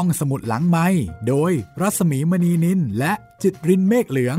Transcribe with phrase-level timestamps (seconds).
[0.00, 0.86] ห้องสมุดหลังไม้
[1.28, 4.38] โดยรัสมีมณีนินและจิตรินเมฆเหลือง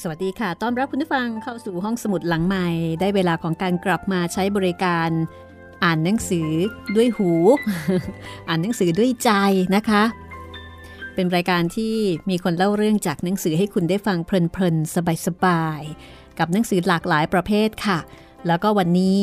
[0.00, 2.68] สวัสดีค่ะ ต้อนรับคุณผู้ฟังเข้าสู่ห้องสมุดหลังใหม่
[3.00, 5.10] ได้เวลาของการกลับมาใช้บริการ
[5.84, 6.50] อ่านหนังสือ
[6.96, 7.30] ด้วยหู
[8.48, 9.30] อ่านหนังสือด้วยใจ
[9.76, 10.02] นะคะ
[11.14, 11.94] เป็นรายการที่
[12.30, 17.98] มีคนเล่าเรื่องจากหนังสือให้คุณได้ฟังเพลินๆสบายๆกับหนังสือหลากหลายประเภทค่ะ
[18.46, 19.22] แล้วก็วันนี้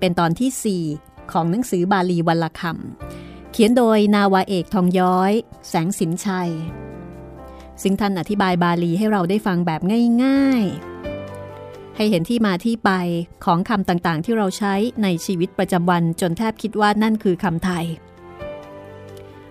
[0.00, 5.32] เป็นตอนที่ 4 ของหนังสือบาลีวันละคำเขียนโดยนาวาเอกทองย้อย
[5.68, 6.50] แสงสินชัย
[7.82, 9.80] ซึ่งท่านอธิบายบาลีให้เราได้ฟังแบบ
[10.22, 12.90] ง่าย ๆ ให้เห็นที่มาที่ไป
[13.44, 17.84] ของคำต่างๆ ที่เราใช้ในชีวิตประจำวันจนแทบคิดว่านั่นคือคำไทย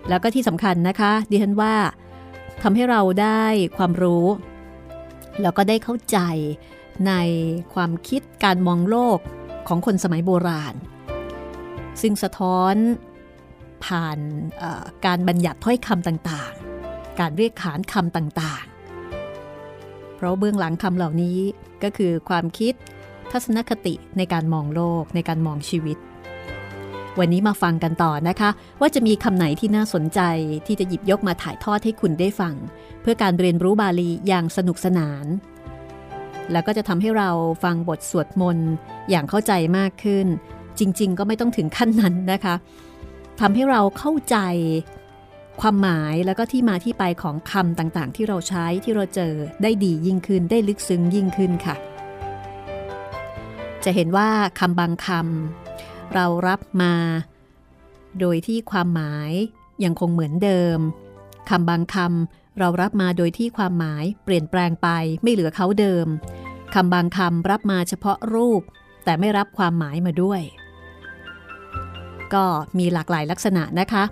[0.08, 1.74] แล้วก็ที่สำคัญนะคะดิฉันว่า
[2.62, 3.44] ทำให้เราได้
[3.76, 4.26] ความรู้
[5.42, 6.18] แล้วก็ได้เข้าใจ
[7.06, 7.12] ใน
[7.74, 9.18] ความคิดการมองโลก
[9.68, 10.74] ของคนสมัยโบราณ
[12.00, 12.74] ซึ่งสะท้อน
[13.84, 14.18] ผ่าน
[15.06, 21.38] การบัญญัติถ้อยคำต่างๆ การเรียกขานคำต่างๆ เพราะเบื้องหลังคำเหล่านี้
[21.82, 22.74] ก็คือความคิด
[23.32, 25.98] ทัศนคติในการมองโลกในการมองชีวิต
[27.18, 30.20] วันนี้มาฟังกันต่อนะคะ ว่าจะมีคำไหนที่น่าสนใจ
[30.66, 32.54] ที่จะหยิบยกมาถ่ายทอดให้คุณได้ฟัง
[33.00, 35.26] เพื่อการเรียนรู้บาลีอย่างสนุกสนาน
[36.52, 37.30] แล้วก็จะทำให้เรา
[37.64, 38.70] ฟังบทสวดมนต์
[39.10, 40.26] อย่างเข้าใจมากขึ้น
[40.78, 42.54] จริง ๆ ก็ไม่ต้องถึงขั้นนั้นนะคะ
[43.40, 44.36] ทำให้เราเข้าใจ
[45.60, 51.76] ความหมายแล้วก็ที่มาที่ไปของคำต่างๆ ที่เราใช้ที่เราเจอได้ดียิ่งขึ้นได้ลึกซึ้งยิ่งขึ้นค่ะ
[53.84, 54.28] จะเห็นว่า
[54.60, 56.94] คำบางคำเรารับมา
[58.20, 59.30] โดยที่ความหมาย
[59.84, 60.78] ยังคงเหมือนเดิม
[61.50, 64.88] คำบางคำเรารับมาโดยที่ความหมายเปลี่ยนแปลงไป
[65.22, 66.06] ไม่เหลือเขาเดิม
[66.74, 68.62] คำบางคำรับมาเฉพาะรูป
[69.04, 70.40] แต่ไม่รับความหมายมาด้วย
[72.34, 72.44] ก็
[72.78, 74.04] มีหลากหลายลักษณะนะคะ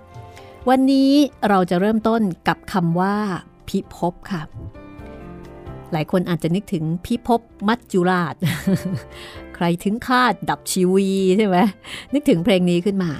[0.69, 1.11] วันนี้
[1.49, 3.15] เราจะเริ่มต้นกับคำว่า
[3.67, 4.41] พิภพค่ะ
[5.91, 8.35] หลายคนอาจจะนึกถึงพิภพมัจจุราช
[9.55, 11.57] ใครถึงคาดดับชีวีใช่ไหม
[12.13, 13.11] นึกถึงเพลงนี้ขึ้นมา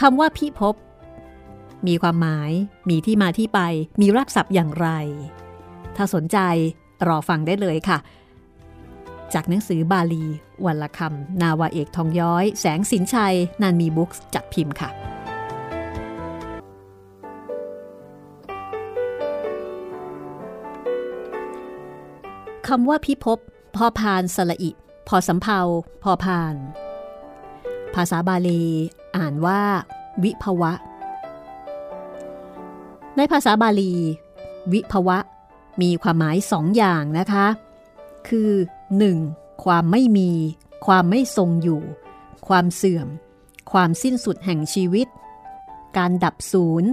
[0.00, 0.74] คำว่าพิภพ
[1.86, 2.50] มีความหมาย
[2.88, 3.60] มีที่มาที่ไป
[4.00, 4.88] มีรากศัพท์อย่างไร
[5.96, 6.38] ถ้าสนใจ
[7.08, 7.98] รอฟังได้เลยค่ะ
[9.34, 10.24] จากหนังสือบาลี
[10.66, 14.90] วันละคำนาวาเอกทองย้อย แสงสินชัย นันมีบุ๊กจัดพิมพ์ค่ะ
[22.68, 23.38] คำว่าพิภพ
[23.76, 24.70] พอพานสละอิ
[25.08, 25.60] พอสำเพา
[26.02, 26.54] พอพาน
[27.94, 28.62] ภาษาบาลี
[29.16, 29.60] อ่านว่า
[30.22, 30.72] วิภวะ
[33.16, 33.92] ในภาษาบาลี
[34.72, 35.18] วิภวะ
[35.82, 37.46] มีความหมายสองอย่างนะคะ
[38.28, 38.50] คือ
[38.96, 39.64] 1.
[39.64, 40.30] ความไม่มี
[40.86, 41.80] ความไม่ทรงอยู่
[42.48, 43.08] ความเสื่อม
[43.72, 45.08] ความสิ้นสุดแห่งชีวิต
[45.96, 46.90] การดับศูนย์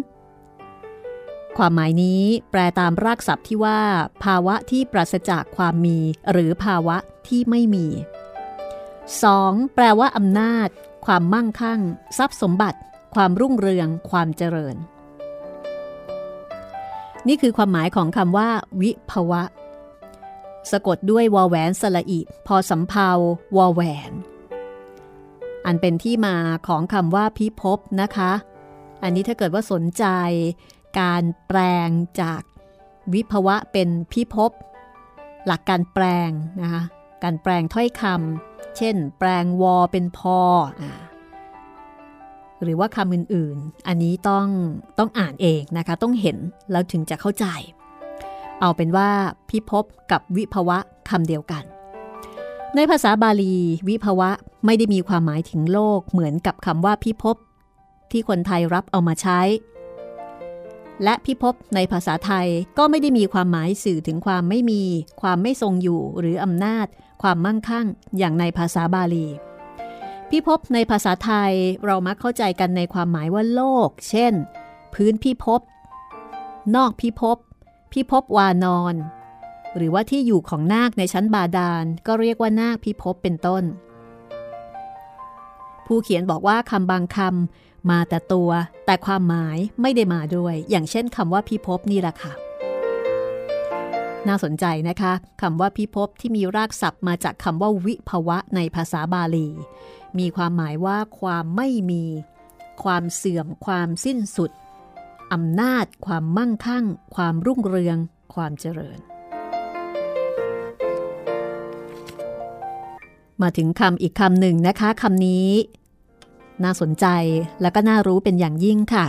[1.57, 3.79] ความหมายนี้แปลตามรากศัพท์ที่ว่า
[4.23, 5.97] ภาวะที่ปราศจากความมี
[6.31, 6.97] หรือภาวะ
[7.27, 7.87] ที่ไม่มี
[9.01, 9.73] 2.
[9.75, 10.69] แปลว่าอำนาจ
[11.05, 11.79] ความมั่งคั่ง
[12.17, 12.79] ทรัพย์สมบัติ
[13.15, 14.75] ความรุ่งเรือง ความเจริญ
[17.27, 18.49] นี่คือความหมายของคำว่า
[18.81, 19.43] วิภวะ
[20.71, 23.09] สะกดด้วยวอแหวนสละอิพอสำเพา
[23.57, 24.11] วอแหวน
[25.65, 26.35] อันเป็นที่มา
[26.67, 28.31] ของคำว่าพิภพนะคะ
[29.03, 30.05] อันนี้ถ้าเกิดว่าสนใจ
[30.99, 31.89] การแปลง
[32.21, 32.41] จาก
[33.13, 34.51] วิภวะเป็นพิภพ
[35.47, 36.29] หลักการแปลง
[36.61, 36.83] นะคะ
[37.23, 40.39] การแปลงถ้อยคำเช่น แปลงวอเป็นพอ
[40.81, 40.83] อ
[42.63, 44.47] หรือว่าคำอื่นๆ อันนี้ต้อง
[44.99, 46.37] ต้องอ่านเองนะคะ ต้องเห็น
[46.71, 47.45] แล้วถึงจะเข้าใจ
[48.61, 49.09] เอาเป็นว่า
[49.49, 50.77] พิภพกับวิภวะ
[51.09, 51.63] คำเดียวกัน
[52.75, 53.55] ในภาษาบาลี
[53.87, 54.29] วิภวะ
[54.65, 57.37] ไม่ได้มีความหมายถึงโลกเหมือนกับคำว่าพิภพ
[58.11, 59.41] ที่คนไทยรับเอามาใช้
[61.03, 64.83] และพิภพในภาษาไทยก็ไม่ได้มีความหมายสื่อถึงความไม่มี
[65.21, 66.87] ความไม่ทรงอยู่หรืออำนาจ
[67.21, 69.27] ความมั่งคั่ง อย่างในภาษาบาลี
[70.29, 71.53] พิภพในภาษาไทย
[71.85, 74.33] เรามักเข้าใจกันในความหมายว่าโลก เช่น
[74.93, 75.61] พื้นพิภพ
[76.75, 77.37] นอกพิภพ
[77.95, 78.95] พิภพวานอน
[79.75, 83.63] หรือว่าที่อยู่ของนาคในชั้นบาดาล ก็เรียกว่านาคพิภพเป็นต้น
[85.85, 88.49] ผู้เขียนบอกว่าคำบางคำมาแต่ตัว
[88.85, 92.33] แต่ความหมายไม่ได้มาด้วย อย่างเช่นคำว่าพิภพนี่แหละค่ะ
[94.27, 99.47] น่าสนใจนะคะคำว่าพิภพที่มีรากศัพท์มาจากคำว่าวิภวะในภาษาบาลี
[100.19, 102.03] มีความหมายว่าความไม่มี
[102.83, 104.51] ความเสื่อม ความสิ้นสุด
[105.35, 106.85] อำนาจ ความมั่งคั่ง
[107.15, 107.97] ความรุ่งเรือง
[108.33, 108.99] ความเจริญ
[113.41, 115.49] มาถึงคำอีกคำหนึ่งนะคะคำนี้
[116.63, 117.05] น่าสนใจ
[117.61, 119.05] และก็น่ารู้เป็นอย่างยิ่งค่ะ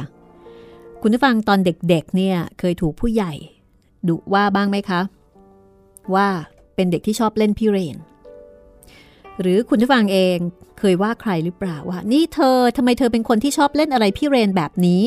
[1.03, 3.33] คุณผู้ฟังตอนเด็กๆเนี่ยเคยถูกผู้ใหญ่
[4.09, 5.01] ดุว่าบ้างไหมคะ
[6.15, 6.29] ว่า
[6.75, 7.97] เป็นเด็กที่ชอบเล่นพิเรน
[9.41, 10.37] หรือคุณผู้ฟังเอง
[10.79, 15.03] เคยว่าใครหรือเปล่าว่า นี่เธอทำไมเธอเป็นคนที่ชอบเล่นอะไรพิเรนแบบนี้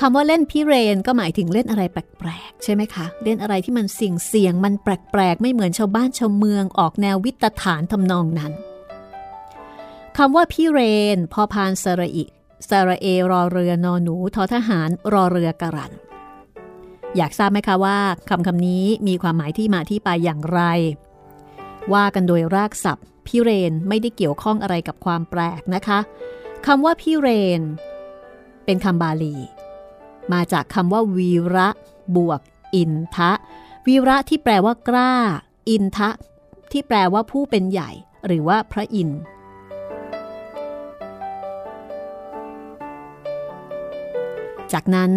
[0.00, 8.52] คำว่าเล่นพิเรนก็หมายถึงเล่นอะไรแปลกๆใช่ไหมคะ เล่นอะไรที่มันเสี่ยงเสียงมันแปลกๆ ไม่เหมือนชาวบ้านชาวเมืองออกแนววิตฐานทำนองนั้น
[10.16, 10.80] คำว่าพิเร
[11.16, 12.24] น พอพานสระอิ
[12.68, 15.92] สระเอรอเรือนอหนูทอทหารรอเรือกระรัน
[17.16, 17.98] อยากทราบไหมคะว่า
[18.28, 20.60] คำคำนี้มีความหมายที่มาที่ไปอย่างไร
[21.92, 25.98] ว่ากันโดยรากศัพท์พิเรนไม่ได้เกี่ยวข้องอะไรกับความแปลกนะคะ
[26.66, 27.28] คำว่าพิเร
[27.58, 27.60] น
[28.64, 29.34] เป็นคำบาลี
[30.32, 31.68] มาจากคำว่าวีระ
[32.16, 32.40] บวก
[32.74, 33.32] อินทะ
[33.86, 35.12] วีระที่แปลว่ากล้า
[35.68, 36.10] อินทะ
[36.72, 37.90] ที่แปลว่าผู้เป็นใหญ่
[38.26, 39.20] หรือว่าพระอินทร์
[44.72, 45.12] จากนั้น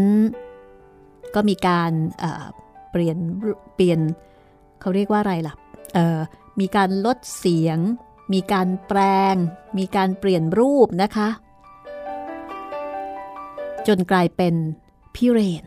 [1.36, 3.18] ก็มีการเเปลี่ยน
[3.76, 4.00] เปลี่ยน
[4.82, 5.56] เขาเรียกว่าอะไรล่ะ
[6.60, 7.80] มีการลดเสียง
[8.34, 9.00] มีการแปล
[9.34, 9.36] ง
[9.78, 11.30] มีการเปลี่ยนรูปนะคะ
[13.88, 14.56] จนกลายเป็น
[15.16, 15.64] พิเรน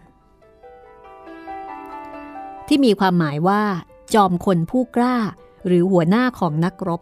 [2.67, 3.63] ที่มีความหมายว่า
[4.15, 5.17] จอมคนผู้กล้า
[5.67, 7.01] หรือหัวหน้าของนักรบ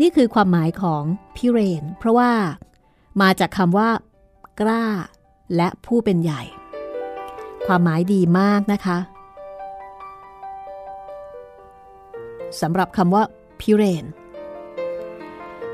[0.00, 1.02] นี่คือความหมายของ
[1.36, 2.32] พิเรน เพราะว่า
[3.20, 3.90] มาจากคำว่า
[4.60, 4.84] กล้า
[5.56, 6.42] และผู้เป็นใหญ่
[7.66, 8.98] ความหมายดีมากนะคะ
[12.60, 13.22] สำหรับคำว่า
[13.60, 14.04] พิเรน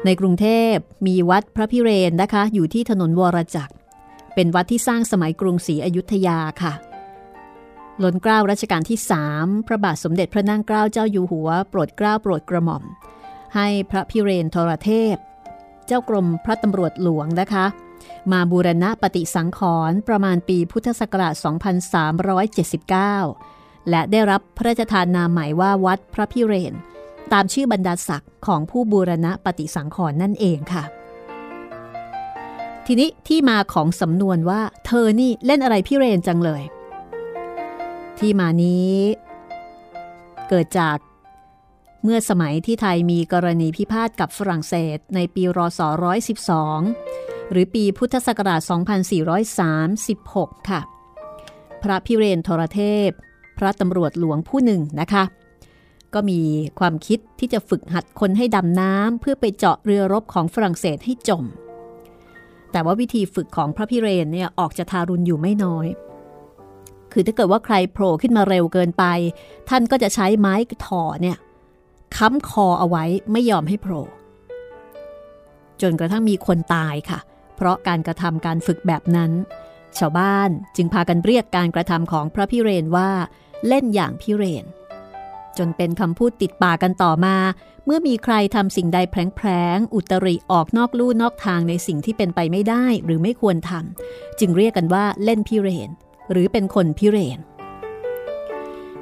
[0.05, 0.75] ในกรุงเทพ
[1.07, 3.75] มีวัดพระพิเรนนะคะ อยู่ที่ถนนวรจักร
[4.41, 6.73] เป็นวัดที่สร้างสมัยกรุงศรีอยุธยาค่ะ
[8.03, 12.83] ล้นเกล้ารัชกาลที่สามพระบาทสมเด็จพระนั่งเกล้าเจ้าอยู่หัว โปรดเกล้าโปรดกระหม่อม
[13.55, 15.17] ให้พระพิเรนทรเทพ
[15.87, 17.67] เจ้ากรมพระตำรวจหลวงนะคะ
[18.33, 21.35] มาบูรณะปฏิสังขรณ์ประมาณปีพุทธศักราช
[23.17, 26.75] 2379 และได้รับพระราชทานนามใหมายว่าวัดพระพิเรน
[27.33, 30.85] ตามชื่อบรรดาศักดิ์ของผู้บูรณะปฏิสังขรณ์นั่นเองค่ะ
[32.91, 36.63] ทีนี้ที่มาของสำนวนว่า เธอนี่เล่นอะไรพิเรนจังเลย
[38.19, 38.95] ที่มานี้
[40.49, 40.97] เกิดจาก
[42.03, 45.81] เมื่อสมัยที่ไทยมีกรณีพิพาทกับฝรั่งเศสในปีรศ
[46.67, 48.61] 112 หรือปีพุทธศักราช
[49.91, 50.81] 2436 ค่ะ
[51.83, 53.11] พระพิเรนทรเทพ
[53.59, 55.25] พระตำรวจหลวงผู้หนึ่งนะคะ
[56.15, 56.41] ก็มี
[56.79, 61.47] ความคิดที่จะฝึกหัดคนให้ดำน้ำเพื่อไปเจาะเรือรบของฝรั่งเศสให้จม
[62.73, 65.87] แต่ว่าวิธีฝึกของพระพิเรนเนี่ยออกจะทารุณอยู่ไม่น้อย
[67.13, 69.05] คือถ้าเกิดว่าใครโผล่ขึ้นมาเร็วเกินไป
[69.69, 70.55] ท่านก็จะใช้ไม้
[70.87, 71.37] ถอเนี่ย
[72.17, 74.05] ค้ำคอเอาไว้ไม่ยอมให้โผล่
[75.83, 77.19] จนกระทั่งมีคนตายค่ะ
[77.57, 79.33] เพราะการกระทำการฝึกแบบนั้น
[79.99, 83.11] ชาวบ้านจึงพากันเรียกการกระทำของพระพิเรนว่า
[83.69, 84.65] เล่นอย่างพิเรน
[85.59, 87.37] จนเป็นคำพูดติดปากกันต่อมา
[87.85, 95.91] เมื่อมีใครทำสิ่งใดแผลงๆอุตริออกนอกลู่นอกทางในสิ่งที่เป็นไปไม่ได้หรือไม่ควรทำจึงเรียกกันว่าเล่นพิเรน
[96.31, 97.39] หรือเป็นคนพิเรน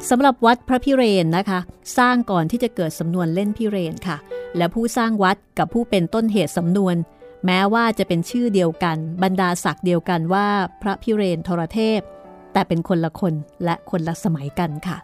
[0.09, 1.61] สำหรับวัดพระพิเรนนะคะ
[1.99, 4.17] สร้างก่อนที่จะเกิดสำนวนเล่นพิเรนค่ะ
[4.57, 6.97] และผู้สร้างวัดกับผู้เป็นต้นเหตุสำนวน
[7.47, 10.47] แม้ว่าจะเป็นชื่อเดียวกัน บรรดาศักดิ์เดียวกันว่า
[10.83, 12.01] พระพิเรนทรเทพ
[12.53, 14.97] แต่เป็นคนละคนและคนละสมัยกันค่ะ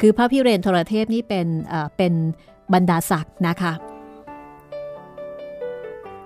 [0.00, 1.46] คือพระพิเรนทรเทพนี่เป็น
[1.96, 2.12] เป็น
[2.72, 3.72] บรรดาศักดิ์นะคะ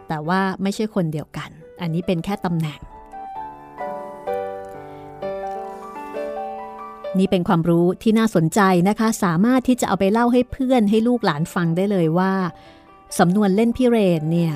[0.09, 2.81] แต่ว่าไม่ใช่คนเดียวกัน อันนี้เป็นแค่ตำแหน่ง
[7.19, 12.33] นี่เป็นความรู้ที่น่าสนใจนะคะ สามารถที่จะเอาไปเล่าให้เพื่อนให้ลูกหลานฟังได้เลยว่า
[13.19, 14.55] สำนวนเล่นพิเรนเนี่ย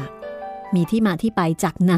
[0.74, 1.96] มีที่มาที่ไปจากไหน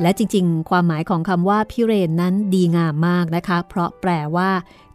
[0.00, 4.50] และจริงๆ ความหมายของคำว่าพิเรนนั้นดีงามมากนะคะ เพราะแปลว่า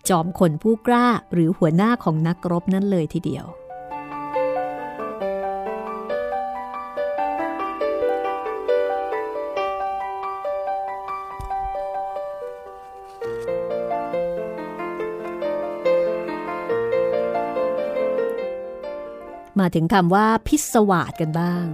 [0.09, 3.45] จอมคนผู้กล้าหรือหัวหน้าของนักรบนั่นเลยทีเดียว
[19.59, 21.65] มาถึงคำว่าพิศวาสกันบ้าง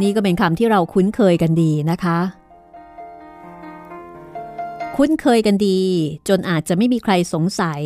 [0.00, 2.43] นี่ก็เป็นคำที่เราคุ้นเคยกันดีนะคะ
[4.98, 5.80] คุ้นเคยกันดี
[6.28, 7.82] จนอาจจะไม่มีใครสงสัย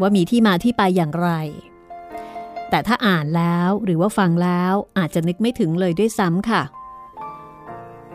[0.00, 1.30] ว่ามีที่มาที่ไปอย่างไร
[2.70, 6.62] แต่ถ้าอ่านแล้วหรือว่าฟังแล้วอาจจะนึกไม่ถึงเลยด้วยซ้ำค่ะ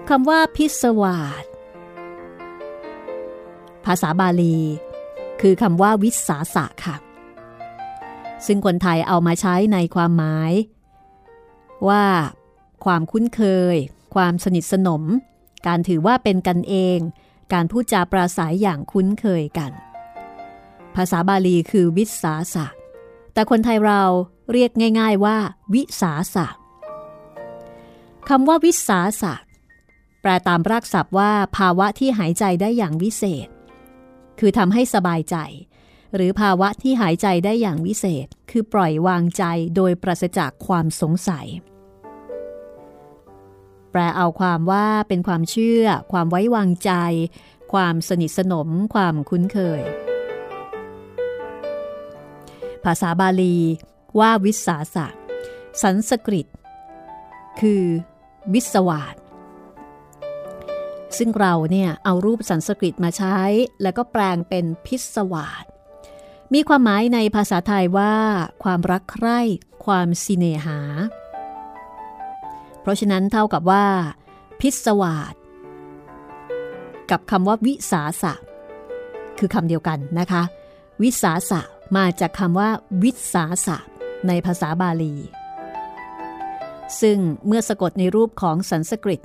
[0.09, 1.45] คำว่าพิศวาส
[3.85, 4.59] ภาษาบาลี
[5.41, 6.95] คือคำว่าวิสาสะค่ะ
[8.45, 10.51] ซึ่งคนไทยเอามาใช้ในความหมาย
[11.87, 12.05] ว่า
[12.85, 13.41] ความคุ้นเค
[13.73, 13.75] ย
[14.15, 15.03] ความสนิทสนม
[15.67, 16.99] การถือว่าเป็นกันเอง
[17.53, 19.71] การพูดจาปราศัยอย่างคุ้นเคยกัน
[20.95, 22.65] ภาษาบาลีคือวิสาสะ
[23.33, 24.03] แต่คนไทยเรา
[24.51, 25.37] เรียกง่าย ๆว่า
[25.73, 26.47] วิสาสะ
[28.29, 29.33] คำว่าวิสาสะ
[30.21, 33.47] แปลตามรากศัพท์ว่า ภาวะที่หายใจได้อย่างวิเศษ
[34.39, 35.37] คือทำให้สบายใจ
[36.15, 39.43] หรือภาวะที่หายใจได้อย่างวิเศษ คือปล่อยวางใจ
[39.75, 41.47] โดยปราศจากความสงสัย
[43.95, 46.91] ปลเอาความว่าเป็นความเชื่อ ความไว้วางใจ
[47.73, 49.81] ความสนิทสนม ความคุ้นเคย
[52.83, 53.57] ภาษาบาลี
[54.19, 55.07] ว่าวิสาสะ
[55.81, 56.47] สันสกฤต
[57.59, 57.83] คือ
[58.53, 59.15] วิสวาส
[61.17, 63.37] ซึ่งเราเนี่ยเอารูปสันสกฤตมาใช้
[63.81, 65.65] แล้วก็แปลงเป็นพิศวาส
[66.53, 68.15] มีความหมายในภาษาไทยว่า
[68.63, 69.39] ความรักใคร่
[69.85, 70.79] ความสิเนหา
[72.85, 73.85] เพราะฉะนั้นเท่ากับว่า
[74.61, 75.35] พิศวาส
[77.11, 78.33] กับคำว่าวิสาสะ
[79.39, 80.43] คือคำเดียวกันนะคะ
[81.01, 81.61] วิสาสะ
[81.97, 82.69] มาจากคำว่า
[83.03, 83.77] วิสาสะ
[84.27, 85.13] ในภาษาบาลี
[87.01, 89.21] ซึ่งเมื่อสะกดในรูปของสันสกฤต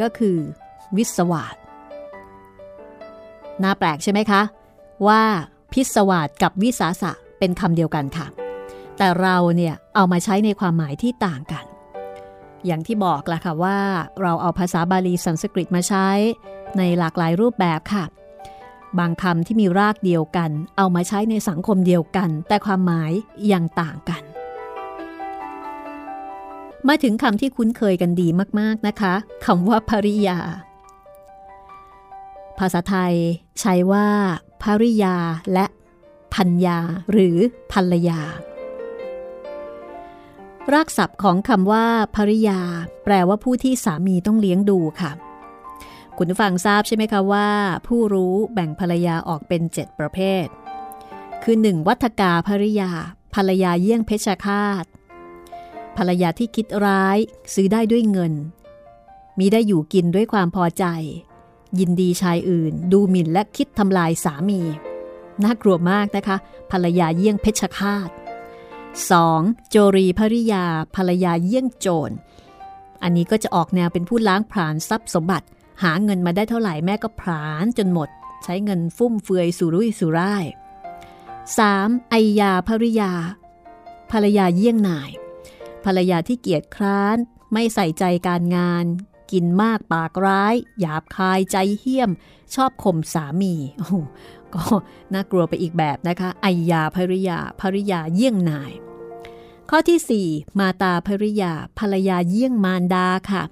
[0.00, 0.36] ก็คือ
[0.96, 1.56] วิสวาส
[3.62, 4.42] น่าแปลกใช่ไหมคะ
[5.08, 5.22] ว่า
[5.72, 8.26] พิศวาสกับวิสาสะเป็นคำเดียวกันค่ะ
[8.98, 11.63] แต่เราเนี่ยเอามาใช้ในความหมายที่ต่างกัน
[12.66, 13.78] อย่างที่บอกละค่ะว่า
[14.22, 16.08] เราเอาภาษาบาลีสันสกฤตมาใช้
[16.78, 18.04] ในหลากหลายรูปแบบค่ะ
[18.98, 23.12] บางคำที่มีรากเดียวกัน เอามาใช้ในสังคมเดียวกัน แต่ความหมาย
[23.52, 24.22] ยังต่างกัน
[26.88, 28.28] มาถึงคำที่คุ้นเคยกันดี
[28.60, 30.38] มากๆนะคะคำว่าภริยา
[32.58, 33.14] ภาษาไทย
[33.60, 34.06] ใช้ว่า
[34.62, 35.16] ภริยา
[35.52, 35.66] และ
[36.34, 36.78] พัญญา
[37.12, 37.36] หรือ
[37.72, 38.20] ภรรยา
[40.72, 42.60] รากศัพท์ของคำว่าภริยา
[43.04, 45.10] แปลว่าผู้ที่สามีต้องเลี้ยงดูค่ะ
[46.16, 47.48] คุณผู้ฟังทราบใช่ไหมคะว่า
[47.86, 50.46] ผู้รู้แบ่งภรรยาออกเป็น 7 ประเภท
[51.42, 51.88] คือ 1.
[51.88, 52.90] วัฒกาภริยา
[53.34, 54.84] ภรรยาเยี่ยงเพชฌฆาต
[55.96, 57.18] ภรรยาที่คิดร้าย
[57.54, 58.32] ซื้อได้ด้วยเงิน
[59.38, 60.84] มีได้อยู่กินด้วยความพอใจ
[61.78, 64.60] ยินดีชายอื่น ดูหมิ่นและคิดทำลายสามี
[65.44, 66.36] น่ากลัวมากนะคะ
[66.70, 68.10] ภรรยาเยี่ยงเพชฌฆาต
[69.02, 69.70] 2.
[69.70, 72.14] โจรีภริยาภรรยาเยี่ยงโจร
[73.02, 75.46] อันนี้ก็จะออกแนวเป็นผู้ล้างผลาญทรัพย์สมบัติ
[75.82, 78.08] หาเงินมาได้เท่าไหร่แม่ก็ผลาญจนหมด
[78.44, 80.44] ใช้เงินฟุ่มเฟือยสุรุ่ยสุร่าย
[81.26, 82.10] 3.
[82.10, 83.12] ไอยาภริยา
[84.10, 85.10] ภรรยาเยี่ยงนาย
[85.84, 87.16] ภรรยาที่เกียจคร้าน
[87.52, 88.86] ไม่ใส่ใจการงาน
[89.32, 92.10] กินมากปากร้าย หยาบคายใจเหี้ยม
[92.54, 93.98] ชอบข่มสามีโอ้
[94.54, 94.62] ก็
[95.12, 98.72] น่ากลัวไปอีกแบบนะคะไอยาภริยาภริยาเยี่ยงนาย
[99.70, 103.42] ข้อที่ 4 มาตาภริยาภรรยาเยี่ยงมารดาค่ะ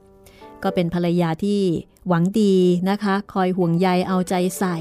[0.62, 1.62] ก็เป็นภรรยาที่
[2.09, 2.57] หวังดี
[2.91, 4.76] นะคะ คอยห่วงใยเอาใจใส่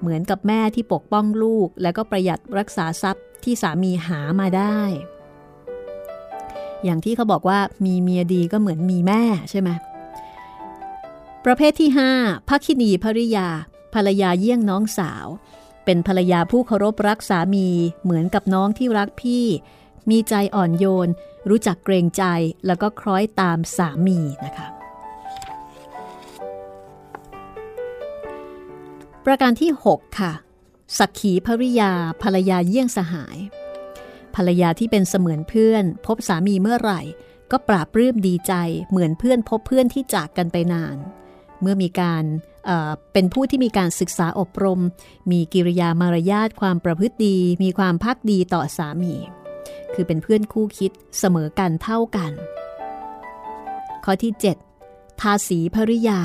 [0.00, 4.80] เหมือนกับแม่ที่ปกป้องลูก และก็ประหยัดรักษาทรัพย์ที่สามีหามาได้
[6.84, 9.70] อย่างที่เขาบอกว่ามีเมียดีก็เหมือนมีแม่ใช่ไหม
[11.44, 13.48] ประเภทที่5พัคินีภริยา
[13.94, 15.26] ภรรยาเยี่ยงน้องสาว
[15.84, 17.68] เป็นภรรยาผู้เคารพรักสามี
[18.02, 19.44] เหมือนกับน้องที่รักพี่
[20.10, 21.08] มีใจอ่อนโยน
[21.48, 22.24] รู้จักเกรงใจ
[22.66, 24.68] แล้วก็คล้อยตามสามีนะคะ
[29.24, 30.32] ประการที่ 6 ค่ะ
[30.98, 31.92] สักขีภริยา
[32.22, 33.36] ภรรยาเยี่ยงสหาย
[34.34, 37.00] ภรรยาที่เป็นเสมือนเพื่อน พบสามีเมื่อไหร่
[37.50, 38.52] ก็ปราบรื้มดีใจ
[38.90, 40.98] เหมือนเพื่อนพบเพื่อนที่จากกันไปนาน
[41.60, 42.24] เมื่อมีการ
[43.12, 44.80] เป็นผู้ที่มีการศึกษาอบรม
[45.30, 49.14] มีกิริยามารยาทความประพฤติดี มีความพักดีต่อสามี
[49.94, 52.32] คือเป็นเพื่อนคู่คิดเสมอกันเท่ากัน
[54.04, 54.32] ข้อที่
[54.76, 56.20] 7 ทาสีภริยา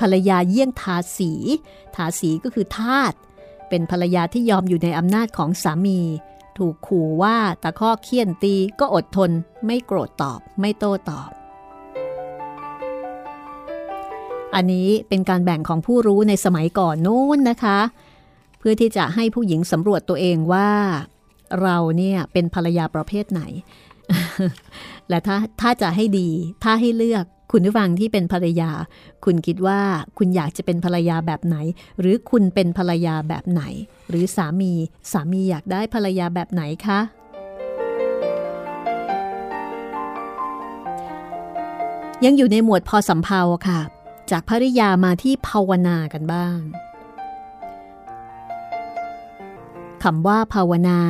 [0.00, 1.32] ภรรยาเยี่ยงทาสี
[1.96, 3.14] ทาสีก็คือทาต
[3.68, 6.00] เป็นภรรยาที่ยอมอยู่ในอำนาจของสามี
[6.58, 9.30] ถูกขู่ว่าตะข้อเคี่ยนตีก็อดทน
[9.66, 11.30] ไม่โกรธตอบ ไม่โต้ตอบ
[14.54, 17.78] อันนี้เป็นการแบ่งของผู้รู้ในสมัยก่อนนู้นนะคะ
[18.58, 20.70] เพื่อที่จะให้ผู้หญิงสำรวจตัวเองว่า
[21.62, 23.42] เราเนี่ยเป็นภรรยาประเภทไหน
[25.08, 26.28] และถ้าถ้าจะให้ดี
[26.64, 28.70] ถ้าให้เลือกคุณผู้ฟังที่เป็นภรรยา
[29.24, 29.80] คุณคิดว่า
[30.18, 31.56] คุณอยากจะเป็นภรรยาแบบไหน
[32.00, 33.62] หรือคุณเป็นภรรยาแบบไหน
[34.08, 34.72] หรือสามี
[35.12, 37.00] สามีอยากได้ภรรยาแบบไหนคะ
[42.24, 43.80] ยังอยู่ในหมวดพอสำเพาค่ะ
[44.30, 46.58] จากภริยามาที่ภาวนากันบ้าง
[50.02, 51.00] คำว่าภาวนา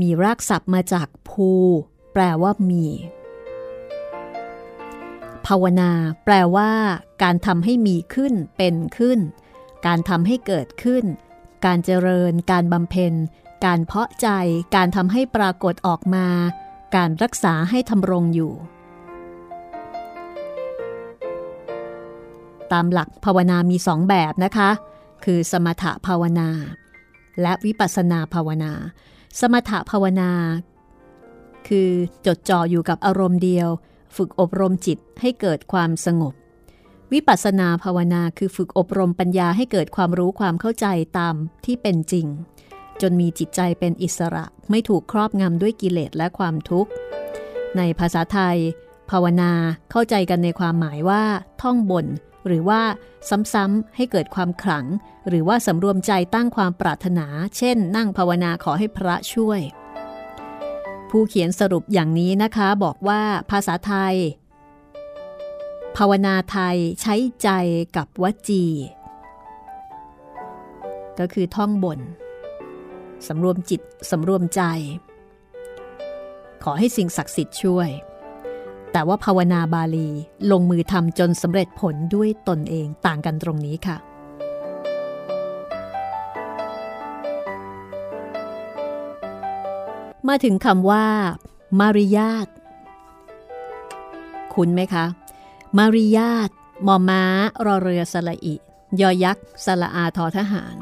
[0.00, 1.50] มีรากศัพท์มาจากภู
[2.12, 2.86] แปลว่ามี
[5.46, 5.90] ภาวนา
[6.24, 6.70] แปลว่า
[7.22, 9.18] การทำให้มีขึ้น เป็นขึ้น
[9.86, 11.04] การทำให้เกิดขึ้น
[11.64, 13.14] การเจริญ การบำเพ็ญ
[13.66, 14.28] การเพาะใจ
[14.76, 16.26] การทำให้ปรากฏออกมา
[16.96, 18.52] การรักษาให้ทำรงอยู่
[22.72, 24.70] ตามหลักภาวนามีสองแบบนะคะ
[25.24, 26.48] คือสมถภาวนา
[27.42, 28.72] และวิปัสนาภาวนา
[29.40, 30.30] สมถภาวนา
[31.68, 31.90] คือ
[32.26, 33.68] จดจ่ออยู่กับอารมณ์เดียว
[34.16, 36.34] ฝึกอบรมจิตให้เกิดความสงบ
[37.12, 40.86] วิปัสสนาภาวนาคือฝึกอบรมปัญญาให้เกิดความรู้ความเข้าใจ
[41.18, 41.34] ตาม
[41.64, 42.26] ที่เป็นจริง
[43.00, 46.90] จนมีจิตใจเป็นอิสระไม่ถูกครอบงำด้วยกิเลสและความทุกข์
[47.76, 48.58] ในภาษาไทย
[49.10, 49.52] ภาวนา
[49.90, 51.22] เข้าใจกันในความหมายว่า
[51.62, 52.06] ท่องบน
[52.46, 52.80] หรือว่า
[53.52, 54.86] ซ้ำๆให้เกิดความขลัง
[55.28, 59.60] หรือว่าสำรวมใจตั้งความปรารถนา เช่น นั่งภาวนาขอให้พระช่วย
[61.10, 64.16] ผู้เขียนสรุปอย่างนี้นะคะบอกว่าภาษาไทย
[65.96, 67.48] ภาวนาไทยใช้ใจ
[67.96, 68.64] กับวจี
[71.18, 72.00] ก็คือท่องบน
[73.28, 73.80] สำรวมจิต
[74.10, 74.62] สำรวมใจ
[76.64, 77.88] ขอให้สิ่งศักดิ์สิทธิ์ช่วย
[78.92, 80.08] แต่ว่าภาวนาบาลี
[80.50, 83.96] ลงมือทำจนสำเร็จผลด้วยตนเองต่างกันตรงนี้ค่ะ
[90.28, 91.04] มาถึงคำว่า
[91.80, 92.48] มาริยาต
[94.54, 95.04] คุ้นไหมคะ
[95.78, 96.50] มาริยาต
[96.86, 97.22] มอม้า
[97.66, 98.54] รอเรือสละอิ
[99.00, 100.76] ยอยักษ์สละอาทอทหาร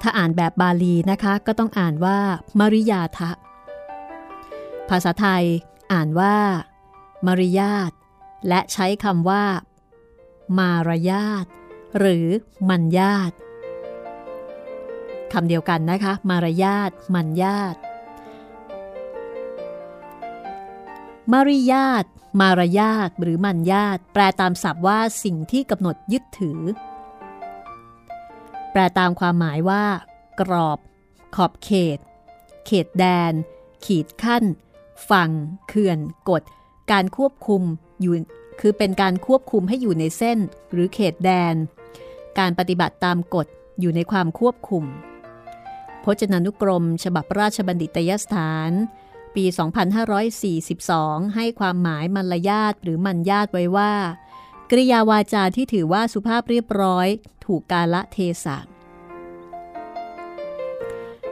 [0.00, 2.18] ถ้าอ่านแบบบาลีนะคะ ก็ต้องอ่านว่า
[2.58, 3.30] มาริยาทะ
[4.88, 5.44] ภาษาไทย
[5.92, 6.36] อ่านว่า
[7.26, 7.92] มารยาท
[8.48, 9.44] และใช้คำว่า
[10.58, 11.46] มารยาท
[11.98, 12.26] หรือ
[12.68, 13.32] มัญญาต
[15.32, 17.76] คำเดียวกันนะคะ มารยาท มัญญาต
[21.32, 22.04] มารยาท
[22.40, 26.60] มารยาทหรือมัญญาตแปลตามศัพท์ว่าสิ่งที่กำหนดยึดถือ
[28.72, 29.84] แปลตามความหมายว่า
[30.40, 30.78] กรอบ
[31.36, 31.98] ขอบเขต
[32.66, 33.32] เขตแดน
[33.84, 34.44] ขีดขั้น
[35.10, 35.30] ฝั่ง
[35.68, 35.98] เขื่อน
[36.30, 36.42] กฎ
[36.92, 37.62] การควบคุม
[38.00, 38.14] อยู่
[38.60, 40.38] คือเป็นการควบคุมให้อยู่ในเส้น
[40.72, 41.54] หรือเขตแดน
[42.38, 43.46] การปฏิบัติตามกฎ
[43.80, 44.84] อยู่ในความควบคุม
[46.04, 48.70] พจนานุกรม ฉบับราชบัณฑิตยสถาน
[49.34, 49.44] ปี
[50.60, 53.94] 2542 ให้ความหมายมัลยาตหรือมัญญาตไว้ว่า
[54.70, 57.06] กริยาวาจาที่ถือว่าสุภาพเรียบร้อย
[57.44, 58.56] ถูกกาละเทศะ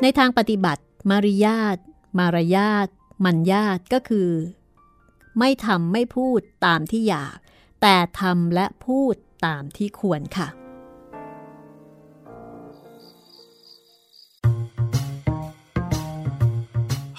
[0.02, 1.76] ในทางปฏิบัติ มารยาท
[2.18, 2.88] มารยาท
[3.24, 4.30] มัญญาตก็คือ
[5.38, 7.36] ไม่ทำไม่พูดตามที่อยาก
[7.82, 9.14] แต่ทำและพูด
[9.46, 10.48] ตามที่ควรค่ะ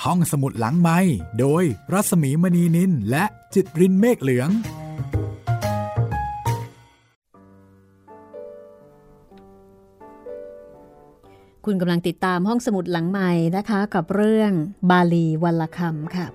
[0.03, 0.99] ห้องสมุดหลังไม้
[1.39, 4.49] โดยรัสมีมณีนินและจิตรินเมฆเหลือง
[11.65, 14.51] คุณกำลังติดตามห้องสมุดหลังใหม่นะคะ กับเรื่อง
[14.91, 16.27] บาลีวัลคำค่ะ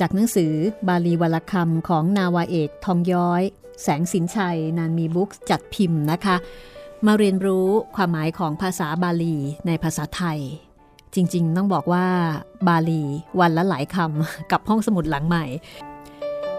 [0.00, 0.52] จากหนังสือ
[0.88, 3.42] บาลีวัลคำของนาวาเอกทองย้อย
[3.82, 6.36] แสงสินชัยนานมีบุ๊กจัดพิมพ์นะคะ
[7.06, 10.40] มาเรียนรู้ความหมายของภาษาบาลีในภาษาไทย
[11.14, 12.06] จริงๆ ต้องบอกว่า
[12.68, 13.02] บาลี
[13.40, 15.44] วันละหลายคำกับห้องสมุดหลังใหม่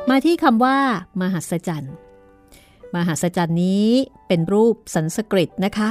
[0.09, 0.77] มาที่คำว่า
[1.21, 1.93] มหัศจรรย์
[2.95, 3.85] มหัศจรรย์นี้
[4.27, 5.89] เป็นรูปสันสกฤตนะคะ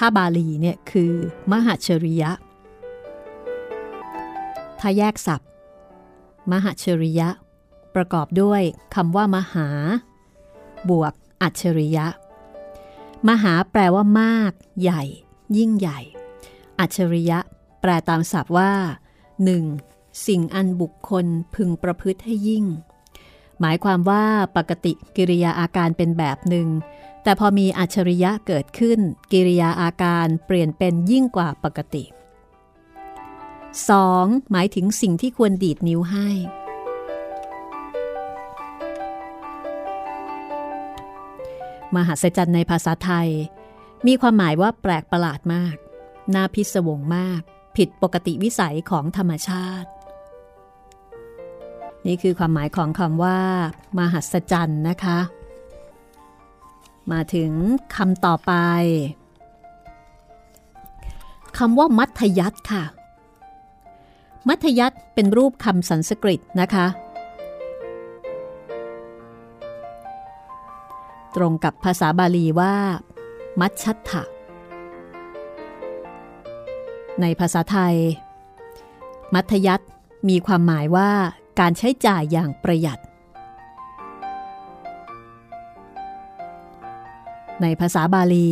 [0.00, 1.12] ถ้าบาลีเนี่ยคือ
[1.52, 2.30] มหาชริยะ
[4.80, 5.48] ถ้าแยกศัพท์
[6.52, 7.28] มหาชริยะ
[7.94, 8.62] ประกอบด้วย
[8.94, 9.68] คำว่ามหา
[10.90, 12.06] บวกอัจฉริยะ
[13.28, 15.02] มหาแปลว่ามาก ใหญ่
[15.58, 16.00] ยิ่งใหญ่
[16.78, 17.38] อัจฉริยะ
[17.80, 18.72] แปลตามศัพท์ว่า
[19.48, 20.26] 1.
[20.26, 22.64] สิ่งอันบุคคลพึงประพฤติให้ยิ่ง
[23.60, 24.24] หมายความว่า
[24.56, 26.68] ปกติกิริยาอาการเป็นแบบหนึ่ง
[27.28, 28.98] แต่พอมีอัจฉริยะเกิดขึ้น
[29.32, 32.04] กิริยาอาการเปลี่ยนเป็นยิ่งกว่าปกติ
[33.72, 34.50] 2.
[34.50, 36.28] หมายถึงสิ่งที่ควรดีดนิ้วให้
[41.94, 43.28] มหัศจรรย์ในภาษาไทย
[44.06, 45.76] มีความหมายว่าแปลกประหลาดมาก
[46.34, 47.40] น่าพิศวงมาก
[47.76, 49.88] ผิดปกติวิสัยของธรรมชาติ
[52.06, 53.40] นี่คือความหมายของคำว่า
[53.98, 55.18] มหัศจรรย์นะคะ
[57.12, 57.52] มาถึง
[57.94, 58.52] คำต่อไป
[61.58, 62.84] คำว่ามัธยัตค่ะ
[64.48, 66.86] มัธยัตเป็นรูปคำสันสกฤตนะคะ
[71.36, 72.74] ตรงกับภาษาบาลีว่า
[73.60, 74.22] มัชชัตถะ
[77.20, 77.96] ในภาษาไทย
[79.34, 79.80] มัธยัต
[80.28, 81.10] มีความหมายว่า
[81.60, 82.98] การใช้จ่ายอย่างประหยัด
[87.62, 88.50] ในภาษาบาลี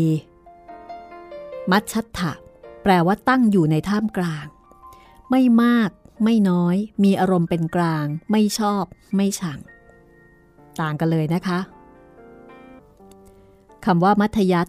[1.71, 2.33] มัชชัตถะ
[2.83, 4.47] แปลว่าตั้งอยู่ในท่ามกลาง
[5.31, 5.91] ไม่มาก
[6.25, 8.85] ไม่น้อย มีอารมณ์เป็นกลาง ไม่ชอบ
[9.17, 9.59] ไม่ชัง
[10.81, 11.59] ต่างกันเลยนะคะ
[13.85, 14.69] คำว่ามัธยัต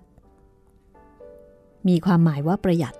[1.87, 2.95] มีความหมายว่าประหยัด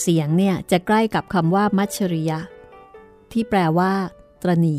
[0.00, 2.40] เสียงเนี่ยจะใกล้กับคำว่ามัชริยะ
[3.32, 3.92] ที่แปลว่า
[4.42, 4.76] ตรณี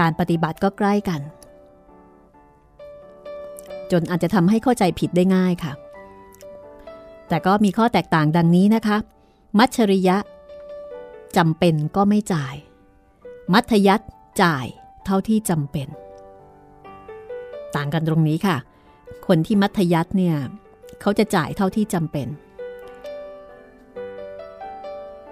[0.04, 1.20] ารปฏิบัติก็ใกล้กัน
[3.90, 5.72] จนอาจจะทำให้เข้าใจผิดได้ง่ายค่ะ
[7.28, 8.96] แต่ก็มีข้อแตกต่างดังนี้นะคะ
[9.58, 10.16] มัชริยะ
[11.36, 12.54] จำเป็นก็ไม่จ่าย
[13.52, 14.00] มัธยัต
[14.42, 14.66] จ่าย
[15.04, 15.88] เท่าที่จำเป็น
[17.76, 18.56] ต่างกันตรงนี้ค่ะ
[19.26, 20.36] คนที่มัธยัตเนี่ย
[21.00, 22.28] เขาจะจ่ายเท่าที่จำเป็น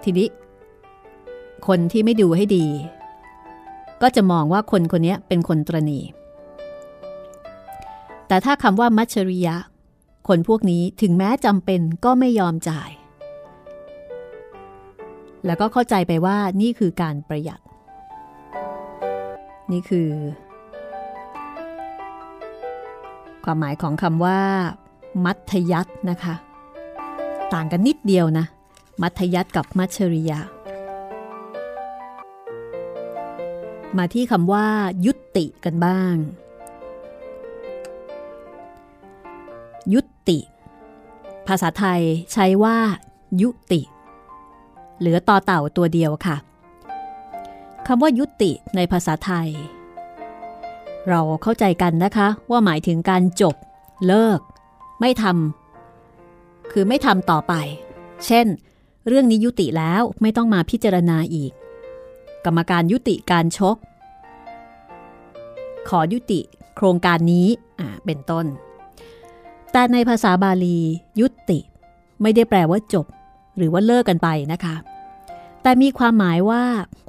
[0.03, 0.27] ทีนี้
[1.67, 2.65] คนที่ไม่ดูให้ดี
[4.01, 5.99] ก็จะมองว่าคนคนนี้เป็นคนตรณี
[8.27, 9.55] แต่ถ้าคำว่ามัชริยะ
[10.27, 12.91] คนพวกนี้ถึงแม้จำเป็นก็ไม่ยอมจ่าย
[15.45, 17.59] แล้วก็เข้าใจไปว่านี่คือการประหยัด
[19.71, 20.09] นี่คือ
[23.43, 24.39] ความหมายของคำว่า
[25.25, 26.35] มัธยัตนะคะ
[27.53, 28.45] ต่างกันนิดเดียวนะ
[29.01, 30.39] มัธยัตกับมัชริยะ
[33.97, 34.67] มาที่คำว่า
[35.05, 36.15] ยุติกันบ้าง
[39.93, 40.39] ยุติ
[41.47, 42.01] ภาษาไทย
[42.33, 42.77] ใช้ว่า
[43.41, 43.81] ยุติ
[44.99, 46.37] เหลือต่อเต่าตัวเดียวค่ะ
[47.87, 49.49] คำว่ายุติในภาษาไทย
[51.09, 53.55] เราเข้าใจกันนะคะว่าหมายถึงการจบ
[54.07, 54.39] เลิก
[54.99, 57.53] ไม่ทำคือไม่ทำต่อไป
[58.25, 58.45] เช่น
[59.07, 61.51] เรื่องนี้ยุติแล้วไม่ต้องมาพิจารณาอีก
[62.45, 63.75] กรรมการยุติการชก
[65.89, 66.39] ขอยุติ
[66.75, 67.47] โครงการนี้
[68.05, 68.45] เป็นต้น
[69.71, 70.79] แต่ในภาษาบาลี
[71.19, 71.59] ยุติ
[72.21, 73.05] ไม่ได้แปลว่าจบ
[73.57, 74.75] หรือว่าเลิกกันไปนะคะ
[75.61, 76.63] แต่มีความหมายว่า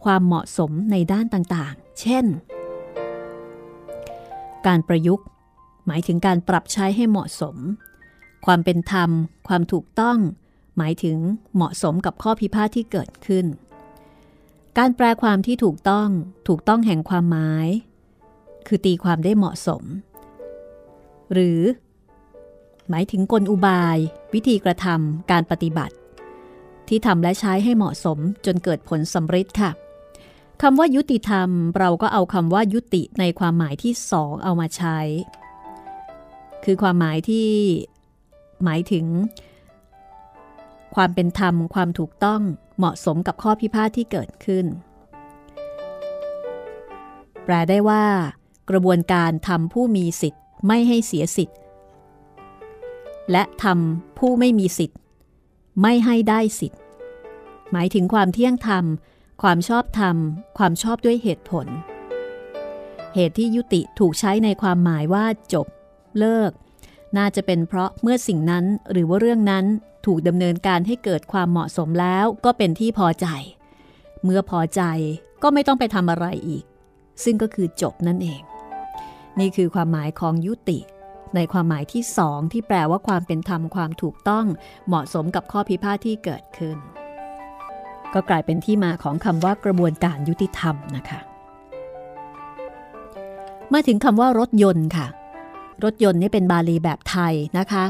[0.04, 2.24] ความเหมาะสมในด้านต่างๆ เช่น
[4.66, 5.26] การประยุกต์
[5.86, 7.56] หมายถึงการปรับใช้ให้เหมาะสม
[8.46, 9.10] ความเป็นธรรม
[9.48, 10.18] ความถูกต้อง
[10.76, 11.18] หมายถึง
[11.54, 13.46] เหมาะสมกับข้อพิพาทที่เกิดขึ้น
[14.76, 16.08] การแปลความที่ถูกต้อง
[16.48, 17.68] ถูกต้องแห่งความหมาย
[18.66, 19.82] คือตีความได้เหมาะสม
[21.32, 21.60] หรือ
[22.90, 23.98] หมายถึงกลอุบาย
[24.34, 25.94] วิธีกระทำการปฏิบัติ
[26.88, 29.70] ที่ทำและใช้ให้เหมาะสมจนเกิดผลสำเร็จค่ะ
[30.62, 34.98] คำว่ายุติธรรม เราก็เอาคำว่ายุติในความหมายที่สองเอามาใช้
[36.64, 37.48] คือความหมายที่
[38.64, 39.06] หมายถึง
[40.94, 42.42] ความเป็นธรรม ความถูกต้อง
[42.78, 44.66] เหมาะสมกับข้อพิพาทที่เกิดขึ้น
[47.44, 48.04] แปลได้ว่า
[48.70, 51.58] กระบวนการทำผู้มีสิทธิ์ไม่ให้เสียสิทธิ์
[53.32, 54.98] และทำผู้ไม่มีสิทธิ์
[55.82, 56.80] ไม่ให้ได้สิทธิ์
[57.72, 58.84] หมายถึงความเที่ยงธรรม
[59.42, 60.16] ความชอบธรรม
[60.58, 61.66] ความชอบด้วยเหตุผล
[63.14, 65.66] เหตุที่ยุติถูกใช้ในความหมายว่าจบ
[66.18, 66.50] เลิก
[67.16, 69.64] น่าจะเป็นเพราะเมื่อสิ่งนั้นหรือว่าเรื่องนั้น
[70.06, 73.26] ถูกดำเนินการให้เกิดความเหมาะสมแล้วก็เป็นที่พอใจ
[74.24, 74.82] เมื่อพอใจ
[75.42, 76.64] ก็ไม่ต้องไปทำอะไรอีก
[77.24, 78.40] ซึ่งก็คือจบนั่นเอง
[79.38, 80.78] นี่คือความหมายของยุติ
[81.34, 84.46] ในความหมายที่สองที่แปลว่าความเป็นธรรมความถูกต้อง
[84.86, 86.78] เหมาะสมกับข้อพิพาทที่เกิดขึ้น
[88.14, 91.20] ก็กลายเป็นที่มาของคำว่ากระบวนการยุติธรรมนะคะ
[93.72, 95.06] มาถึงคำว่ารถยนต์ค่ะ
[95.84, 97.84] รถยนต์นี่เป็นบาลีแบบไทยนะคะ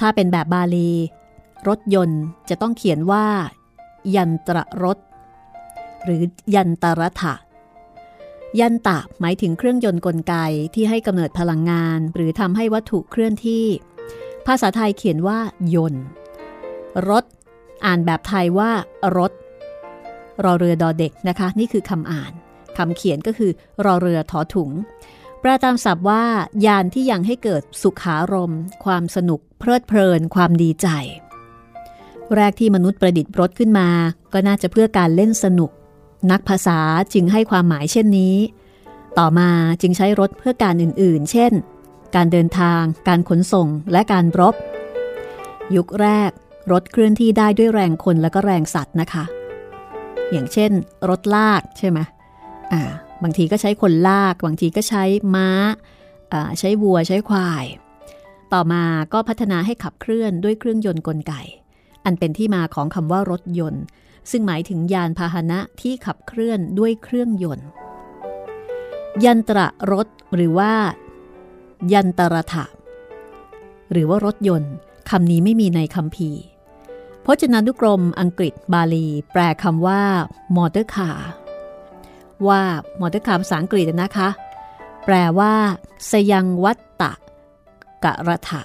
[0.00, 0.90] ถ้าเป็นแบบบาลี
[1.68, 3.26] รถยนต์จะต้องเขียนว่า
[4.14, 4.98] ยันตรรถ
[6.04, 6.22] หรือ
[6.54, 7.34] ยันตรถะ
[8.60, 10.34] ยันตะหมายถึงเครื่องยนต์กลไก
[10.74, 13.64] ที่ให้กำเนิดพลังงาน หรือทำให้วัตถุเคลื่อนที่
[14.46, 15.38] ภาษาไทยเขียนว่า
[15.74, 16.04] ยนต์
[17.08, 17.24] รถ
[17.84, 18.70] อ่านแบบไทยว่า
[19.16, 19.32] รถ
[20.44, 22.32] รอเรือดอเด็กนะคะ นี่คือคำอ่าน
[22.78, 23.50] คำเขียนก็คือ
[23.84, 24.70] รอเรือถอถุง
[25.40, 26.24] แปลตามศัพท์ว่า
[26.66, 30.88] ยานที่ยังให้เกิดสุขารม ความสนุก เพลิดเพลิน ความดีใจ
[32.36, 33.88] แรกที่มนุษย์ประดิษฐ์รถขึ้นมา
[34.32, 35.70] ก็น่าจะเพื่อการเล่นสนุก
[36.30, 36.78] นักภาษา
[37.14, 38.36] จึงให้ความหมายเช่นนี้
[39.18, 39.50] ต่อมา
[39.82, 41.52] จึงใช้รถเพื่อการอื่นๆ เช่น
[42.14, 44.54] การเดินทาง การขนส่ง และการรบ
[45.76, 46.30] ยุคแรก
[46.72, 49.24] รถเคลื่อนที่ได้ด้วยแรงคนและก็แรงสัตว์นะคะ
[50.30, 50.70] อย่างเช่น
[51.08, 51.98] รถลากใช่ไหม
[52.72, 52.82] อ่า
[53.22, 55.04] บางทีก็ใช้คนลาก บางทีก็ใช้
[55.34, 55.48] ม้า
[56.58, 57.66] ใช้วัวใช้ควาย
[58.52, 61.32] ต่อมาก็พัฒนาให้ขับเคลื่อนด้วยเครื่องยนต์กลไก
[62.04, 63.84] อันเป็นที่มาของคำว่ารถยนต์
[64.30, 67.68] ซึ่งหมายถึงยานพาหนะที่ขับเคลื่อนด้วยเครื่องยนต์
[69.24, 69.58] ยันตร
[69.92, 70.72] รถหรือว่า
[71.92, 72.64] ยันตรถะ
[73.92, 74.72] หรือว่ารถยนต์
[75.10, 76.30] คำนี้ไม่มีในคัมภีร์
[77.24, 80.02] พจนานุกรมอังกฤษบาลี แปลคำว่า
[80.56, 81.30] motor car
[82.48, 82.62] ว่า
[83.00, 84.28] motor car ภาษาอังกฤษนะคะ
[85.04, 85.52] แปลว่า
[86.10, 87.12] สยังวัตตะ
[88.04, 88.62] กะระถะ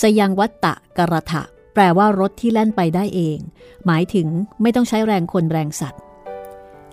[0.00, 1.42] สยังวัตตะกะระถะ
[1.74, 3.38] แปลว่ารถที่แล่นไปได้เอง
[3.86, 4.26] หมายถึง
[4.62, 6.02] ไม่ต้องใช้แรงคนแรงสัตว์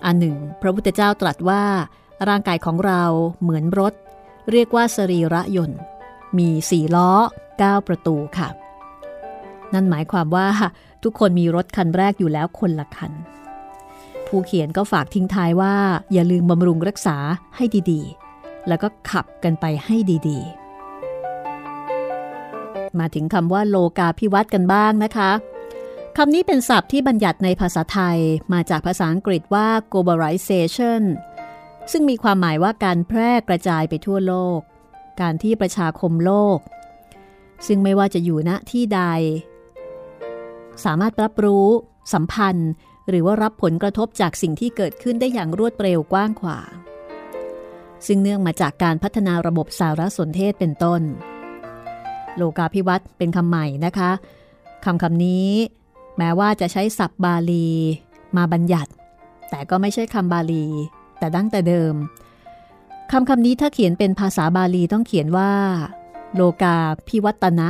[0.04, 1.62] อันหนึ่ง พระพุทธเจ้าตรัสว่า
[2.28, 3.02] ร่างกายของเรา
[3.42, 3.94] เหมือนรถ
[4.50, 5.80] เรียกว่าสรีระยนต์
[6.38, 7.10] มีสี่ล้อ
[7.50, 8.48] 9 ประตูค่ะ
[9.72, 10.48] นั่นหมายความว่า
[11.02, 13.12] ทุกคนมีรถคันแรกอยู่แล้วคนละคัน
[14.32, 15.74] ผู้เขียนก็ฝากทิ้งท้ายว่า
[16.12, 17.16] อย่าลืมบำรุงรักษา
[17.56, 19.96] ให้ดีๆ แล้วก็ขับกันไปให้
[20.28, 25.30] ดีๆ มาถึงคำว่าโลกาพิวัตกันบ้างนะคะ
[26.16, 28.18] คำนี้เป็นศัพท์ที่บัญญัติในภาษาไทย
[28.52, 31.02] มาจากภาษาอังกฤษว่า globalization
[31.92, 34.58] ซึ่งมีความหมายว่าการแพร่กระจายไปทั่วโลก
[35.20, 36.58] การที่ประชาคมโลก
[37.66, 39.02] ซึ่งไม่ว่าจะอยู่ณที่ใด
[40.84, 41.66] สามารถรับรู้
[42.12, 42.70] สัมพันธ์
[43.08, 46.72] หรือว่ารับผลกระทบจากสิ่งที่เกิดขึ้นได้อย่างรวดเร็วกว้างขวาง
[48.06, 51.02] ซึ่งเนื่องมาจากการพัฒนาระบบสารสนเทศเป็นต้น
[52.36, 54.10] โลกาภิวัตน์เป็นคำใหม่นะคะ
[54.84, 55.50] คำคำนี้
[56.18, 57.68] แม้ว่าจะใช้ศัพท์บาลี
[58.36, 58.90] มาบัญญัติ
[59.50, 60.66] แต่ก็ไม่ใช่คำบาลี
[61.18, 61.94] แต่ดั้งแต่เดิม
[63.12, 65.52] คำคำนี้ถ้าเขียนเป็นภาษาบาลีต้องเขียนว่า
[66.34, 66.76] โลกา
[67.08, 67.68] พิวัตนะ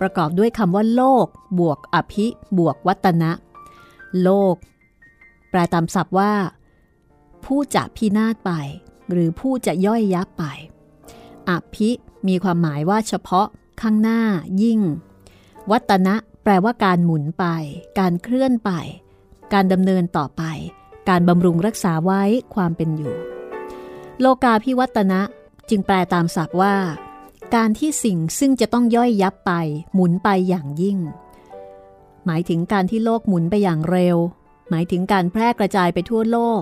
[0.00, 1.26] ประกอบด้วยคำว่าโลก
[1.58, 2.26] บวกอภิ
[2.58, 3.30] บวกวัตนะ
[4.22, 4.54] โลก
[5.50, 6.32] แปลตามศัพท์ว่า
[7.44, 8.52] ผู้จะพินาศไป
[9.10, 10.44] หรือผู้จะย่อยยับไป
[11.48, 11.90] อภิ
[12.28, 13.46] มีความหมายว่าเฉพาะ
[13.80, 14.20] ข้างหน้า
[14.62, 14.80] ยิ่ง
[15.70, 17.46] วัตนะแปลว่าการหมุนไป
[17.98, 18.70] การเคลื่อนไป
[19.52, 20.42] การดำเนินต่อไป
[21.08, 22.22] การบำรุงรักษาไว้
[22.54, 23.16] ความเป็นอยู่
[24.20, 25.20] โลกาพิวัตนะ
[25.68, 26.76] จึงแปลตามศัพท์ว่า
[27.54, 29.52] การที่สิ่งซึ่งจะต้องย่อยยับไป
[29.94, 30.98] หมุนไปอย่างยิ่ง
[32.30, 34.16] หมายถึงการที่โลกหมุนไปอย่างเร็ว
[34.70, 36.60] หมายถึงการแพร่กระจายไปทั่วโลก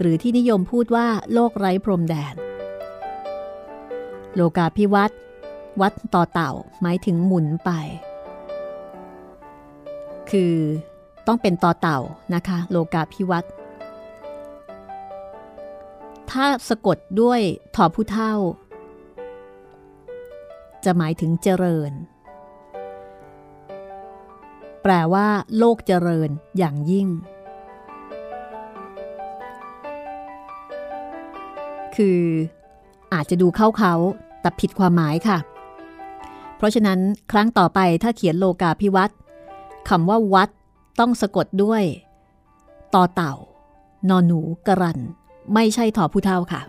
[0.00, 2.34] หรือที่นิยมพูดว่าโลกไร้พรมแดน
[4.34, 5.10] โลกาพิวัต
[5.80, 7.70] วัดต่อเต่า หมายถึงหมุนไป
[10.30, 10.54] คือ
[11.26, 11.98] ต้องเป็นต่อเต่า
[12.34, 13.44] นะคะ โลกาพิวัต
[16.30, 17.40] ถ้าสะกดด้วย
[17.74, 18.34] ถอผู้เท่า
[20.84, 21.92] จะหมายถึงเจริญ
[24.82, 25.26] แปลว่า
[25.58, 27.08] โลกเจริญอย่างยิ่ง
[31.96, 32.22] คือ
[33.12, 33.94] อาจจะดูเข้าเขา
[34.40, 35.38] แต่ผิดความหมายค่ะ
[36.56, 36.98] เพราะฉะนั้น
[37.32, 39.10] ครั้งต่อไปถ้าเขียนโลกาพิวัต
[39.88, 40.48] คำว่าวัด
[41.00, 41.82] ต้องสะกดด้วย
[42.94, 43.34] ต่อเต่า
[44.08, 44.98] นอนหนูกรัน
[45.54, 46.60] ไม่ใช่ถอผู้เท่าค่ะ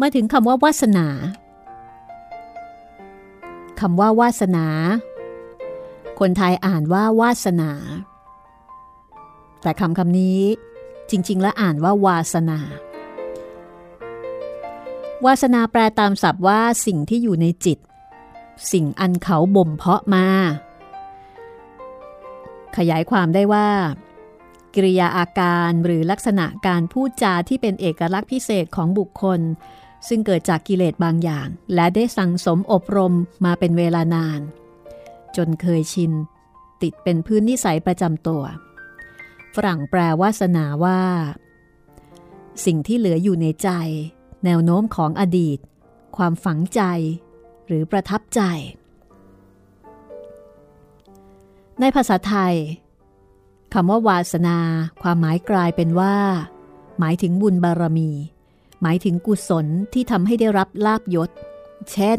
[0.00, 1.06] มาถึงคำว่าวาสนา
[3.80, 4.66] คำว่าวาสนา
[6.20, 7.70] คนไทยอ่านว่าวาสนา
[9.62, 10.40] แต่คำคำนี้
[11.10, 12.60] จริง ๆ แล้วอ่านว่าวาสนา
[15.24, 17.78] วาสนาแปลตามศัพท์ว่าสิ่งที่อยู่ในจิต
[18.72, 20.26] สิ่งอันเขาบ่มเพาะมา
[22.76, 23.68] ขยายความได้ว่า
[24.74, 29.40] กิริยาอาการหรือลักษณะการพูดจาที่เป็นเอกลักษณ์พิเศษของบุคคล
[30.08, 34.40] ซึ่งเกิดจากกิเลสบางอย่าง และได้สั่งสมอบรมมาเป็นเวลานาน
[35.36, 36.12] จนเคยชิน
[36.82, 38.42] ติดเป็นพื้นนิสัยประจำตัว
[39.54, 41.02] ฝรั่งแปลวาสนาว่า
[42.64, 43.70] สิ่งที่เหลืออยู่ในใจ
[44.44, 45.58] แนวโน้มของอดีต
[46.16, 46.82] ความฝังใจ
[47.66, 48.40] หรือประทับใจ
[51.80, 52.54] ในภาษาไทย
[53.74, 54.58] คำว่าวาสนา
[55.02, 56.16] ความหมายกลายเป็นว่า
[56.98, 58.10] หมายถึงบุญบารมี
[58.82, 61.30] หมายถึงกุศลที่ทำให้ได้รับลาบยศ
[61.92, 62.18] เช่น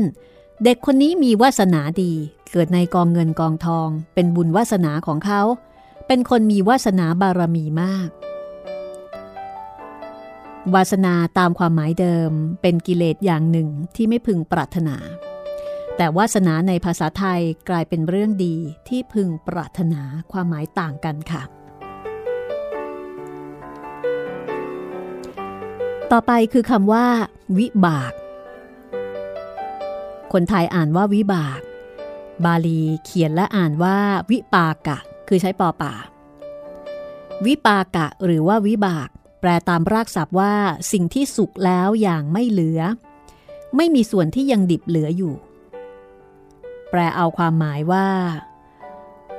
[0.63, 2.13] เด็กคนนี้มีวาสนาดี
[2.51, 5.41] เกิดในกองเงินกองทอง เป็นบุญวาสนาของเขา
[6.07, 8.09] เป็นคนมีวาสนาบารมีมาก
[10.75, 14.95] วาสนาตามความหมายเดิม เป็นกิเลสอย่างหนึ่งที่ไม่พึงปรารถนา
[15.97, 18.55] แต่วาสนาในภาษาไทยกลายเป็นเรื่องดี
[18.87, 21.43] ที่พึงปรารถนาความหมายต่างกันค่ะ
[26.11, 27.05] ต่อไปคือคำว่า
[27.57, 28.13] วิบาก
[30.33, 31.59] คนไทยอ่านว่าวิบาก
[32.45, 33.97] บาลีเขียนและอ่านว่า
[34.31, 34.97] วิปากะ
[35.27, 35.93] คือใช้ปอป่า
[37.45, 39.09] วิปากะ หรือว่าวิบาก
[39.41, 40.53] แปลตามรากศัพท์ว่า
[40.91, 42.81] สิ่งที่สุกแล้วอย่างไม่เหลือ
[43.75, 45.33] ไม่มีส่วนที่ยังดิบเหลืออยู่
[46.89, 48.07] แปลเอาความหมายว่า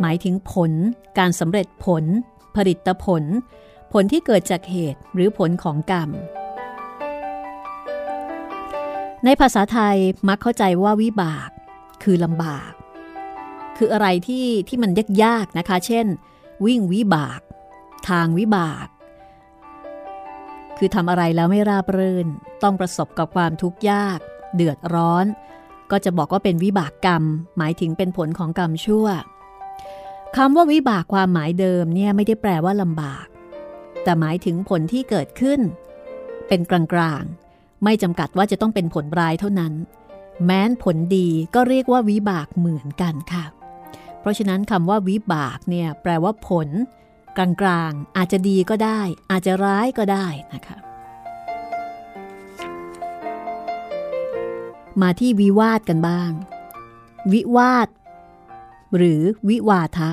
[0.00, 0.72] หมายถึงผล
[1.18, 2.04] การสำเร็จผล
[2.56, 3.24] ผลิตผล
[3.92, 6.10] ผลที่เกิดจากเหตุหรือผลของกรรม
[9.24, 9.96] ในภาษาไทย
[10.28, 11.50] มักเข้าใจว่าวิบาก
[12.02, 12.72] คือลำบาก
[13.76, 14.90] คืออะไรที่ที่มัน
[15.24, 16.06] ยากๆนะคะ เช่น
[16.64, 17.40] วิ่งวิบาก
[18.08, 18.86] ทางวิบาก
[20.78, 22.26] คือทำอะไรแล้วไม่ราบรื่น
[22.62, 24.18] ต้องประสบกับความทุกข์ยาก
[24.54, 25.26] เดือดร้อน
[25.90, 27.22] ก็จะบอกว่าเป็นวิบากกรรม
[27.58, 29.06] หมายถึงเป็นผลของกรรมชั่ว
[30.36, 33.26] คำว่าวิบากความหมายเดิมเนี่ยไม่ได้แปลว่าลำบาก
[34.02, 35.60] แต่หมายถึงผลที่เกิดขึ้น
[36.48, 37.51] เป็นกลางๆ
[37.84, 39.72] ไม่จำกัดว่าจะต้องเป็นผลร้ายเท่านั้น
[40.44, 43.44] แม้นผลดีก็เรียกว่าวิบากเหมือนกันค่ะ
[44.20, 46.68] เพราะฉะนั้นคำว่าวิบากเนี่ยแปลว่าผล
[47.36, 50.76] กลางๆ อาจจะดีก็ได้ อาจจะร้ายก็ได้นะคะ
[55.02, 56.30] มาที่วิวาทกันบ้าง
[57.32, 57.88] วิวาท
[58.96, 60.10] หรือวิวาทะ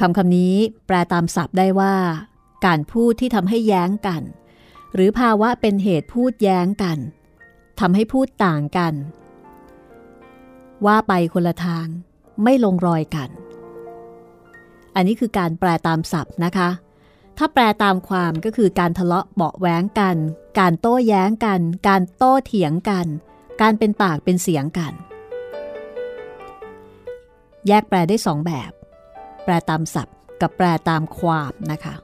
[0.00, 1.94] คำคำนี้แปลตามศัพท์ได้ว่า
[2.66, 4.22] การพูดที่ทำให้แย้งกัน
[4.94, 6.98] หรือภาวะเป็นเหตุพูดแย้งกัน
[7.80, 8.94] ทำให้พูดต่างกัน
[10.86, 11.86] ว่าไปคนละทาง
[12.42, 13.30] ไม่ลงรอยกัน
[14.94, 16.68] อันนี้คือการแปลตามศัพท์นะคะ
[17.38, 20.16] ถ้าแปลตามความก็คือการทะเลาะเบาแหวงกัน
[20.58, 23.06] การโต้แย้งกัน การโต้เถียงกัน
[23.60, 24.92] การเป็นปากเป็นเสียงกัน
[27.68, 28.72] แยกแปลได้สองแบบ
[29.44, 31.94] แปลตามศัพท์กับแปลตามความนะคะ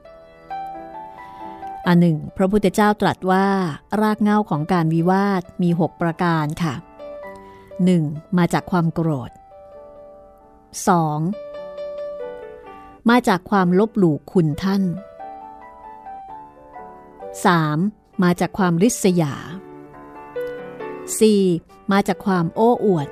[1.87, 3.47] อันหนึ่ง พระพุทธเจ้าตรัสว่า
[4.01, 6.73] รากเง้าของการวิวาทมี 6 ประการค่ะ
[7.55, 8.37] 1.
[8.37, 9.31] มาจากความโกรธ
[11.79, 13.09] 2.
[13.09, 14.83] มาจากความลบหลู่คุณท่าน
[17.53, 18.23] 3.
[18.23, 19.33] มาจากความริษยา
[20.99, 21.91] 4.
[21.91, 23.07] มาจากความโอ้อวด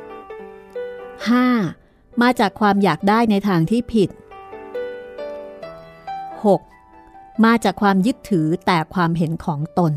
[1.69, 2.21] 5.
[2.21, 4.09] มาจากความอยากได้ในทางที่ผิด
[6.45, 6.70] 6.
[7.45, 9.93] มาจากความยึดถือแต่ความเห็นของตน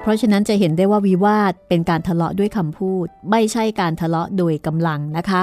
[0.00, 5.42] เพราะฉะนั้นจะเห็นได้ว่าวิวาทเป็นการทะเลาะด้วยคำพูด ไม่ใช่การทะเลาะโดยกำลังนะคะ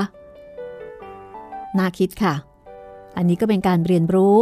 [1.78, 2.34] น่าคิดค่ะ
[3.18, 4.38] อันนี้ก็เป็นการเรียนรู้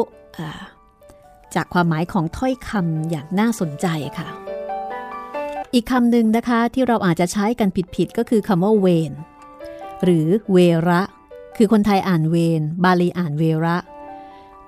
[1.55, 4.27] จากความหมายของถ้อยคำอย่างน่าสนใจค่ะ
[5.73, 9.11] อีกคำหนึ่งนะคะที่เราอาจจะใช้กันผิดๆก็คือคำว่าเวน
[10.03, 10.57] หรือเว
[10.89, 11.01] ระ
[11.57, 13.77] คือคนไทยอ่านเวนบาลีอ่านเวระ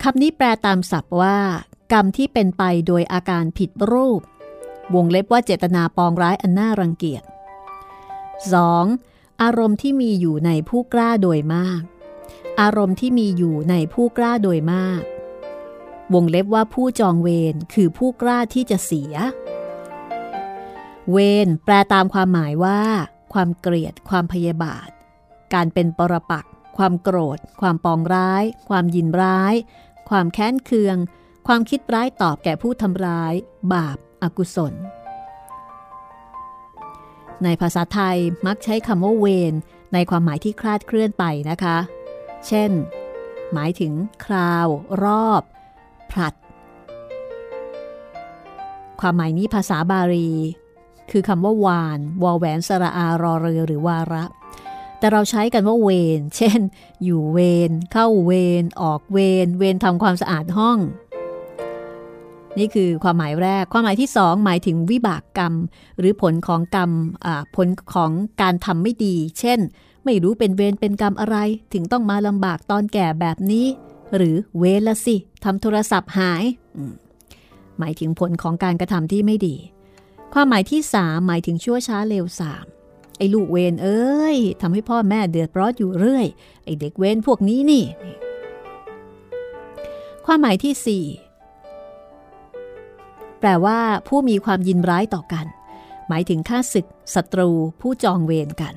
[0.06, 1.38] คำนี้แปลตามศัพท์ว่า
[1.92, 4.22] กรรมที่เป็นไปโดยอาการผิดรูป
[4.96, 7.24] วงเล็บว่าเจตนาปองร้ายอันน่ารังเกียจ
[8.52, 9.42] 2.
[9.42, 11.82] อารมณ์ที่มีอยู่ในผู้กล้าโดยมาก
[12.62, 15.02] อารมณ์ที่มีอยู่ในผู้กล้าโดยมาก
[16.14, 19.14] วงเล็บว่าผู้จองเวรคือผู้กล้าที่จะเสีย
[21.12, 22.82] เวรแปลตามความหมายว่า
[23.34, 24.90] ความเกลียด ความพยาบาท
[25.54, 26.46] การเป็นปรปัก
[26.78, 29.54] ความโกรธ ความปองร้าย ความยินร้าย
[30.12, 30.98] ความแค้นเคือง
[31.48, 33.34] ความคิดร้ายตอบแก่ผู้ทำร้าย
[33.74, 34.74] บาปอากุศล
[37.44, 39.54] ในภาษาไทยมักใช้คำว่าเวร
[39.94, 41.78] ในความหมายที่คลาดเคลื่อนไปนะคะ
[42.48, 42.72] เช่น
[43.54, 43.94] หมายถึง
[44.26, 44.68] คราว
[45.04, 45.42] รอบ
[46.12, 46.34] ผลัด
[49.02, 50.32] ความหมายนี้ภาษาบาลี
[51.12, 54.24] คือคำว่าวาน วอแหวนสระอารอเรือหรือวาระ
[55.02, 56.60] แต่เราใช้กันว่าเวร เช่น
[57.04, 60.78] อยู่เวร เข้าเวร ออกเวร เวรทำความสะอาดห้อง
[62.58, 65.54] นี่คือความหมายแรก ความหมายที่สองหมายถึงวิบากกรรม
[66.00, 66.92] หรือผลของกรรม
[67.56, 68.12] ผลของ
[68.42, 69.60] การทำไม่ดี เช่น
[70.06, 71.38] ไม่รู้เป็นเวรเป็นกรรมอะไร
[71.74, 73.66] ถึงต้องมาลำบากตอนแก่แบบนี้
[74.16, 76.44] หรือเวรละสิทำโทรศัพท์หาย
[77.80, 79.56] หมายถึงผลของการกระทำที่ไม่ดี
[80.34, 82.66] ความหมายที่สามหมายถึงชั่วช้าเลวสาม
[83.22, 86.28] อ้ลูกเวนเอ้ยทำให้พ่อแม่เดือดร้อนอยู่เรื่อย
[86.64, 87.84] ไอ้เด็กเวนพวกนี้นี่
[90.26, 91.06] ความหมายที่ 4
[93.40, 95.46] แปลว่า ผู้มีความยินร้ายต่อกัน
[96.08, 97.50] หมายถึงข้าศึกศัตรู
[97.82, 98.76] ผู้จองเวรกัน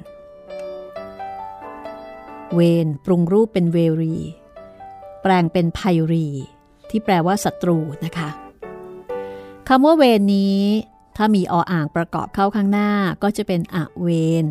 [2.55, 4.17] เวนปรุงรูปเป็นเวรี
[5.23, 5.81] แปลงเป็นไพ
[6.13, 6.27] รี
[6.91, 8.29] ที่แปลว่าศัตรูนะคะ
[9.69, 10.61] คำว่าเวนนี้
[11.17, 12.91] ถ้ามีออ่างประกอบเข้าข้างหน้า
[13.23, 14.09] ก็จะเป็นอเว
[14.45, 14.47] น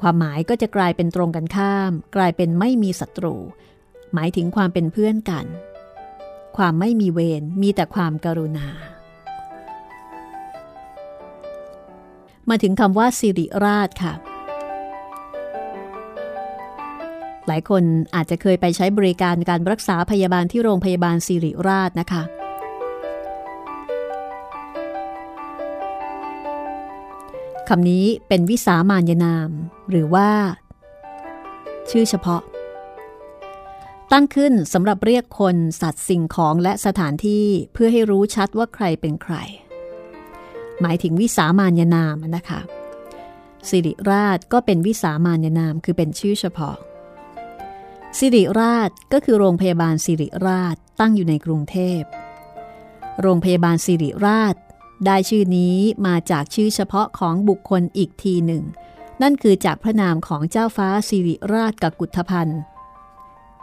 [0.00, 3.34] ความหมายก็จะกลายเป็นตรงกันข้าม กลายเป็นไม่มีศัตรู
[4.14, 5.46] หมายถึงความเป็นเพื่อนกัน
[6.56, 8.68] ความไม่มีเวรมีแต่ความกรุณา
[12.48, 14.14] มาถึงคำว่าสิริราชค่ะ
[17.46, 17.82] หลายคน
[18.14, 22.22] อาจจะเคยไปใช้บริการการรักษาพยาบาลที่โรงพยาบาลสิริราชนะคะ
[27.74, 29.50] คำนี้เป็นวิสามานยนาม
[29.90, 30.30] หรือว่า
[31.90, 32.42] ชื่อเฉพาะ
[34.12, 39.34] ตั้งขึ้นสำหรับเรียกคนสัตว์สิ่งของและสถานที่เพื่อให้รู้ชัดว่าใครเป็นใคร
[40.80, 42.60] หมายถึงวิสามานยนามนะคะ
[43.68, 46.76] สิริราชก็เป็นวิสามานยนามคือเป็นชื่อเฉพาะ
[48.18, 52.02] สิริราชก็คือโรงพยาบาลสิริราชตั้งอยู่ในกรุงเทพ
[53.22, 54.56] โรงพยาบาลสิริราช
[55.06, 55.76] ได้ชื่อนี้
[56.06, 58.62] มาจากชื่อเฉพาะของบุคคลอีกทีหนึ่ง
[59.22, 62.60] นั่นคือจากพระนามของเจ้าฟ้าสิริราชกกุฏพันธ์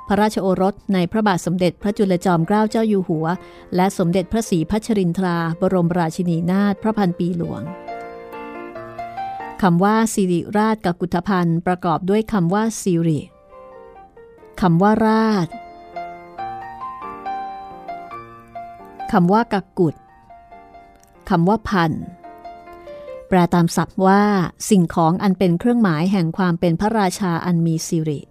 [0.07, 3.27] พระราชโอรสในพระบาทสมเด็จพระจุลจอมเกล้าเจ้าอยู่หัว
[3.75, 7.61] และสมเด็จพระศรีพัชรินทราบรมราชินีนาถพระพันปีหลวง
[9.61, 13.19] คำว่าสิริราชกักุฏพันธ์ประกอบด้วยคำว่าสิริ
[14.61, 15.47] คำว่าราช
[19.11, 19.95] คำว่ากักกุด
[21.29, 21.91] คำว่าพัน
[23.27, 24.23] แปลตามศัพท์ว่า
[24.69, 28.21] สิ่งของอันเป็นเครื่องหมายแห่งความเป็นพระราชาอันมีสิริ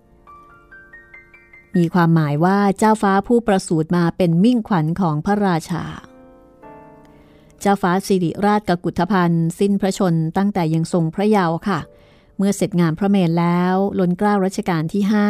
[1.77, 5.85] มีความหมายว่าเจ้าฟ้าผู้ประสูติมาเป็นมิ่งขวัญของพระราชา
[7.61, 11.81] เจ้าฟ้าสิริราชกกุฏพันธ์สิ้นพระชนตั้งแต่ยังทรงพระเยาว์ค่ะ
[12.37, 15.29] เมื่อเสร็จงานพระเมรุแล้วล้นเกล้ารัชกาลที่ห้า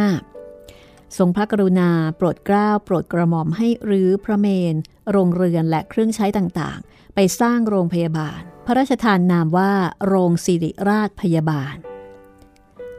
[1.19, 4.75] ทรงพระกรุณาโปรดเกล้าโปรดกระหม่อมให้รื้อพระเมน
[5.11, 9.73] โรงเรือนและเครื่องใช้ต่างๆ ไปสร้างโรงพยาบาล พระราชทานนามว่า
[10.07, 11.75] โรงสิริราชพยาบาล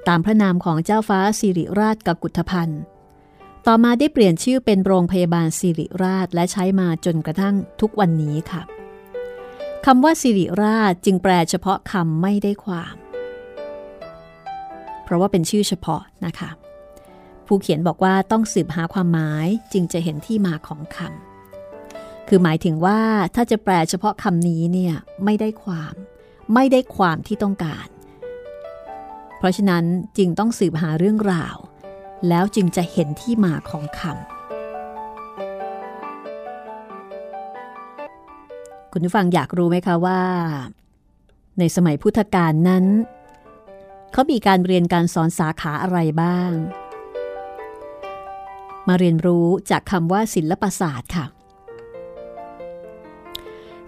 [0.08, 2.82] ตามพระนามของเจ้าฟ้าสิริราชกกุฏพันธ์
[3.68, 8.62] ต่อมาได้เปลี่ยนชื่อเป็นโรงพยาบาลสิริราชและใช้มาจนกระทั่งทุกวันนี้ค่ะ
[9.86, 12.96] คำว่าสิริราชจึงแปลเฉพาะคำไม่ได้ความ
[15.04, 16.50] เพราะว่าเป็นชื่อเฉพาะนะคะ
[17.48, 21.37] ผู้เขียนบอกว่าต้องสืบหาความหมายจึงจะเห็นที่มาของคำ
[22.28, 23.00] คือหมายถึงว่า
[23.36, 25.94] ถ้าจะแปลเฉพาะคำนี้เนี่ยไม่ได้ความ
[26.54, 27.88] ไม่ได้ความที่ต้องการ
[29.38, 29.84] เพราะฉะนั้น
[30.18, 31.58] จึงต้องสืบหาเรื่องราว
[32.30, 34.22] แล้วจึงจะเห็นที่มาของคำ
[38.92, 40.22] คุณผู้ฟังอยากรู้ไหมคะว่า
[41.60, 42.86] ในสมัยพุทธกาลนั้น
[44.12, 46.52] เขามีการเรียนการสอนสาขาอะไรบ้าง
[48.88, 51.26] มาเรียนรู้จากคำว่าศิลปศาสตร์ค่ะ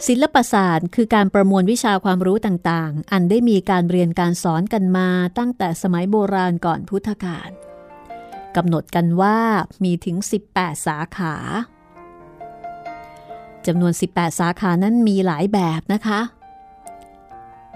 [0.08, 7.50] ศิลปศาสตร์คือการประมวลวิชาความรู้ต่างๆ อันได้มีการเรียนการสอนกันมาตั้งแต่สมัยโบราณก่อนพุทธกาล
[8.56, 9.38] กำหนดกันว่า
[9.84, 10.18] มีถึง
[10.52, 11.36] 18 สาขา
[13.68, 16.22] จำนวน 18 สาขานั้นมีหลายแบบนะคะ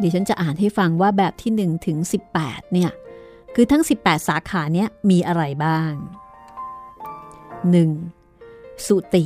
[0.01, 1.97] ดิฉันจะอ่านให้ฟังว่าแบบที่ 1 ถึง
[2.35, 2.91] 18 เนี่ย
[3.55, 5.91] คือทั้ง 18 สาขาเนี้ยมีอะไรบ้าง
[7.59, 8.87] 1.
[8.87, 9.25] สุติ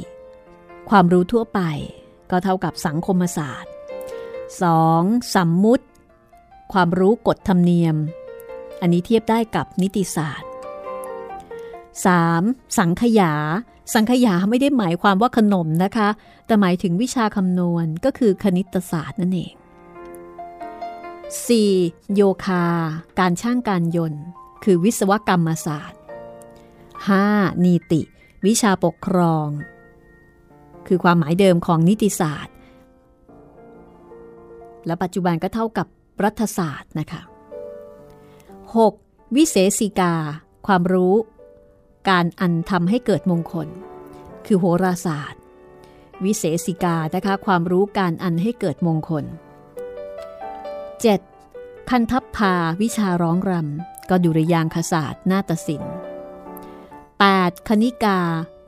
[0.89, 1.61] ความรู้ทั่วไป
[2.31, 3.71] ก็เท่ากับสังคมศาสตร์
[4.53, 5.35] 2.
[5.35, 5.85] สัมมุติ
[6.73, 7.95] ความรู้กฎธรรมเนียม
[8.81, 10.49] อันนี้เทียบได้กับนิติศาสตร์
[12.03, 12.77] 3.
[12.77, 13.33] สังขยา
[13.93, 16.09] สังขยาไม่ได้หมายความว่าขนมนะคะ
[16.45, 19.53] แต่หมายถึงวิชาคำนวณก็คือคณิตศาสตร์นั่นเอง
[21.23, 22.15] 4.
[22.15, 22.65] โยคา
[23.19, 24.23] การช่างการยนต์
[24.63, 25.99] คือวิศวกรรมศาสตร์
[26.81, 27.63] 5.
[27.63, 28.01] นีติ
[28.45, 29.47] วิชาปกครอง
[30.87, 32.55] คือความหมายเดิมของนิติศาสตร์
[34.85, 35.87] และปัจจุบันก็เท่ากับ
[36.23, 37.21] รัฐศาสตร์นะคะ
[38.67, 39.35] 6.
[39.35, 40.13] วิเศษิกา
[40.67, 41.13] ความรู้
[42.09, 43.67] การอันทำให้เกิดมงคล
[44.45, 45.41] คือโหราศาสตร์
[46.25, 49.25] วิเศษิกานะคะความรู้การอันให้เกิดมงคล
[51.17, 51.89] 7.
[51.89, 55.93] คันทัพพาวิชาร้องรำก็ดุริยางคศาสตร์ นาฏศิลป์
[57.19, 57.67] 8.
[57.67, 58.19] คณิกา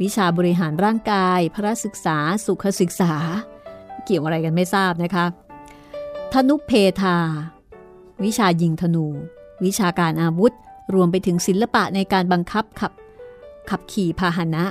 [0.02, 3.14] วิชาบริหารร่างกาย พระศึกษา สุขศึกษา
[4.06, 5.26] เกี่ยวอะไรกันไม่ทราบนะคะ
[6.34, 6.72] ธนุเพ
[7.02, 7.18] ทา
[8.24, 9.08] วิชายิงธนู
[9.66, 10.54] วิชาการอาวุธ
[10.94, 12.92] รวมไปถึงศิลปะในการบังคับขับ
[13.70, 14.64] ขับขี่พาหนะ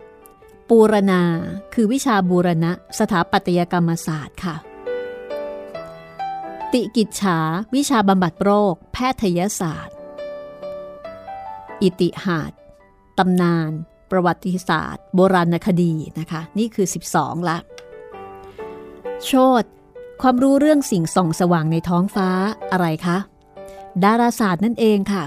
[0.00, 0.68] 10.
[0.68, 1.22] ปูรณา
[1.74, 4.56] คือวิชาบูรณะ สถาปัตยกรรมศาสตร์ค่ะ
[6.72, 7.38] ติกิจฉา
[7.74, 9.96] วิชาบำบัดโรค แพทยศาสตร์
[11.82, 12.52] อิติหาด
[13.18, 13.70] ตำนาน
[14.10, 17.58] ประวัติศาสตร์ โบราณคดีนะคะ นี่คือ 12 ละ
[19.24, 19.64] โชด
[20.22, 22.28] ความรู้เรื่องสิ่งส่องสว่างในท้องฟ้า
[22.72, 23.18] อะไรคะ
[24.04, 25.24] ดาราศาสตร์นั่นเองค่ะ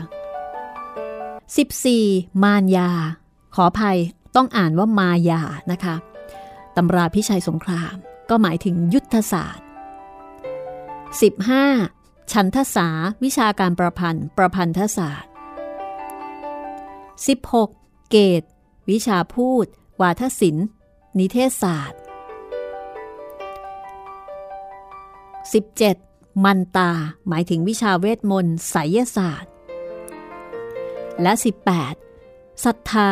[1.60, 2.44] 14.
[2.44, 2.90] มารยา
[3.56, 3.98] ขออภัย
[4.36, 5.96] ต้องอ่านว่ามายานะคะ
[6.76, 7.96] ตำราพิชัยสงคราม
[8.30, 9.66] ก็หมายถึงยุทธศาสตร์
[11.58, 12.32] 15.
[12.32, 12.88] ชันทศา
[13.24, 15.30] วิชาการประพันธ์ ประพันธศาสตร์
[17.28, 17.81] 16.
[18.12, 18.44] เกต
[18.90, 19.66] วิชาพูด
[20.02, 20.68] วาทศิลป์
[21.20, 22.00] นิเทศศาสตร์
[25.62, 26.46] 17.
[26.46, 26.92] มันตา
[27.28, 29.52] หมายถึงวิชาเวทมนต์ไสยศาสตร์
[31.22, 31.34] และ
[31.98, 32.64] 18.
[32.66, 33.10] ศรัทธา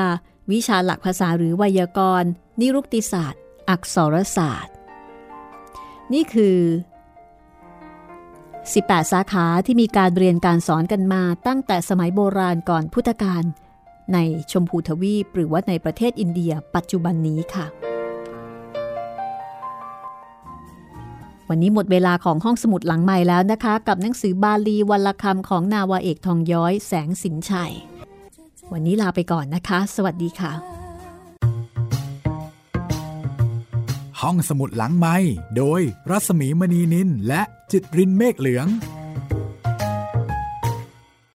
[0.51, 2.29] วิชาหลักภาษาหรือไวยากรณ์
[2.59, 4.73] นิรุกติศาสตร์ อักษรศาสตร์
[6.13, 6.57] นี่คือ
[8.23, 13.45] 18 สาขาที่มีการเรียนการสอนกันมาตั้งแต่สมัยโบราณก่อนพุทธกาล
[14.13, 14.17] ใน
[14.51, 17.65] ชมพูทวีปหรือว่าในประเทศอินเดียปัจจุบันนี้ค่ะ
[21.49, 27.73] วันนี้หมดเวลาของห้องสมุดหลังใหม่แล้วนะคะ กับหนังสือบาลีวันละคำของนาวาเอกทองย้อยแสงสินชัย
[28.71, 30.51] วันนี้ลาไปก่อนนะคะ สวัสดีค่ะ
[34.21, 35.15] ห้องสมุดหลังไม้
[35.57, 37.41] โดยรัสมีมณีนินและ
[37.71, 38.67] จิตรินเมฆเหลือง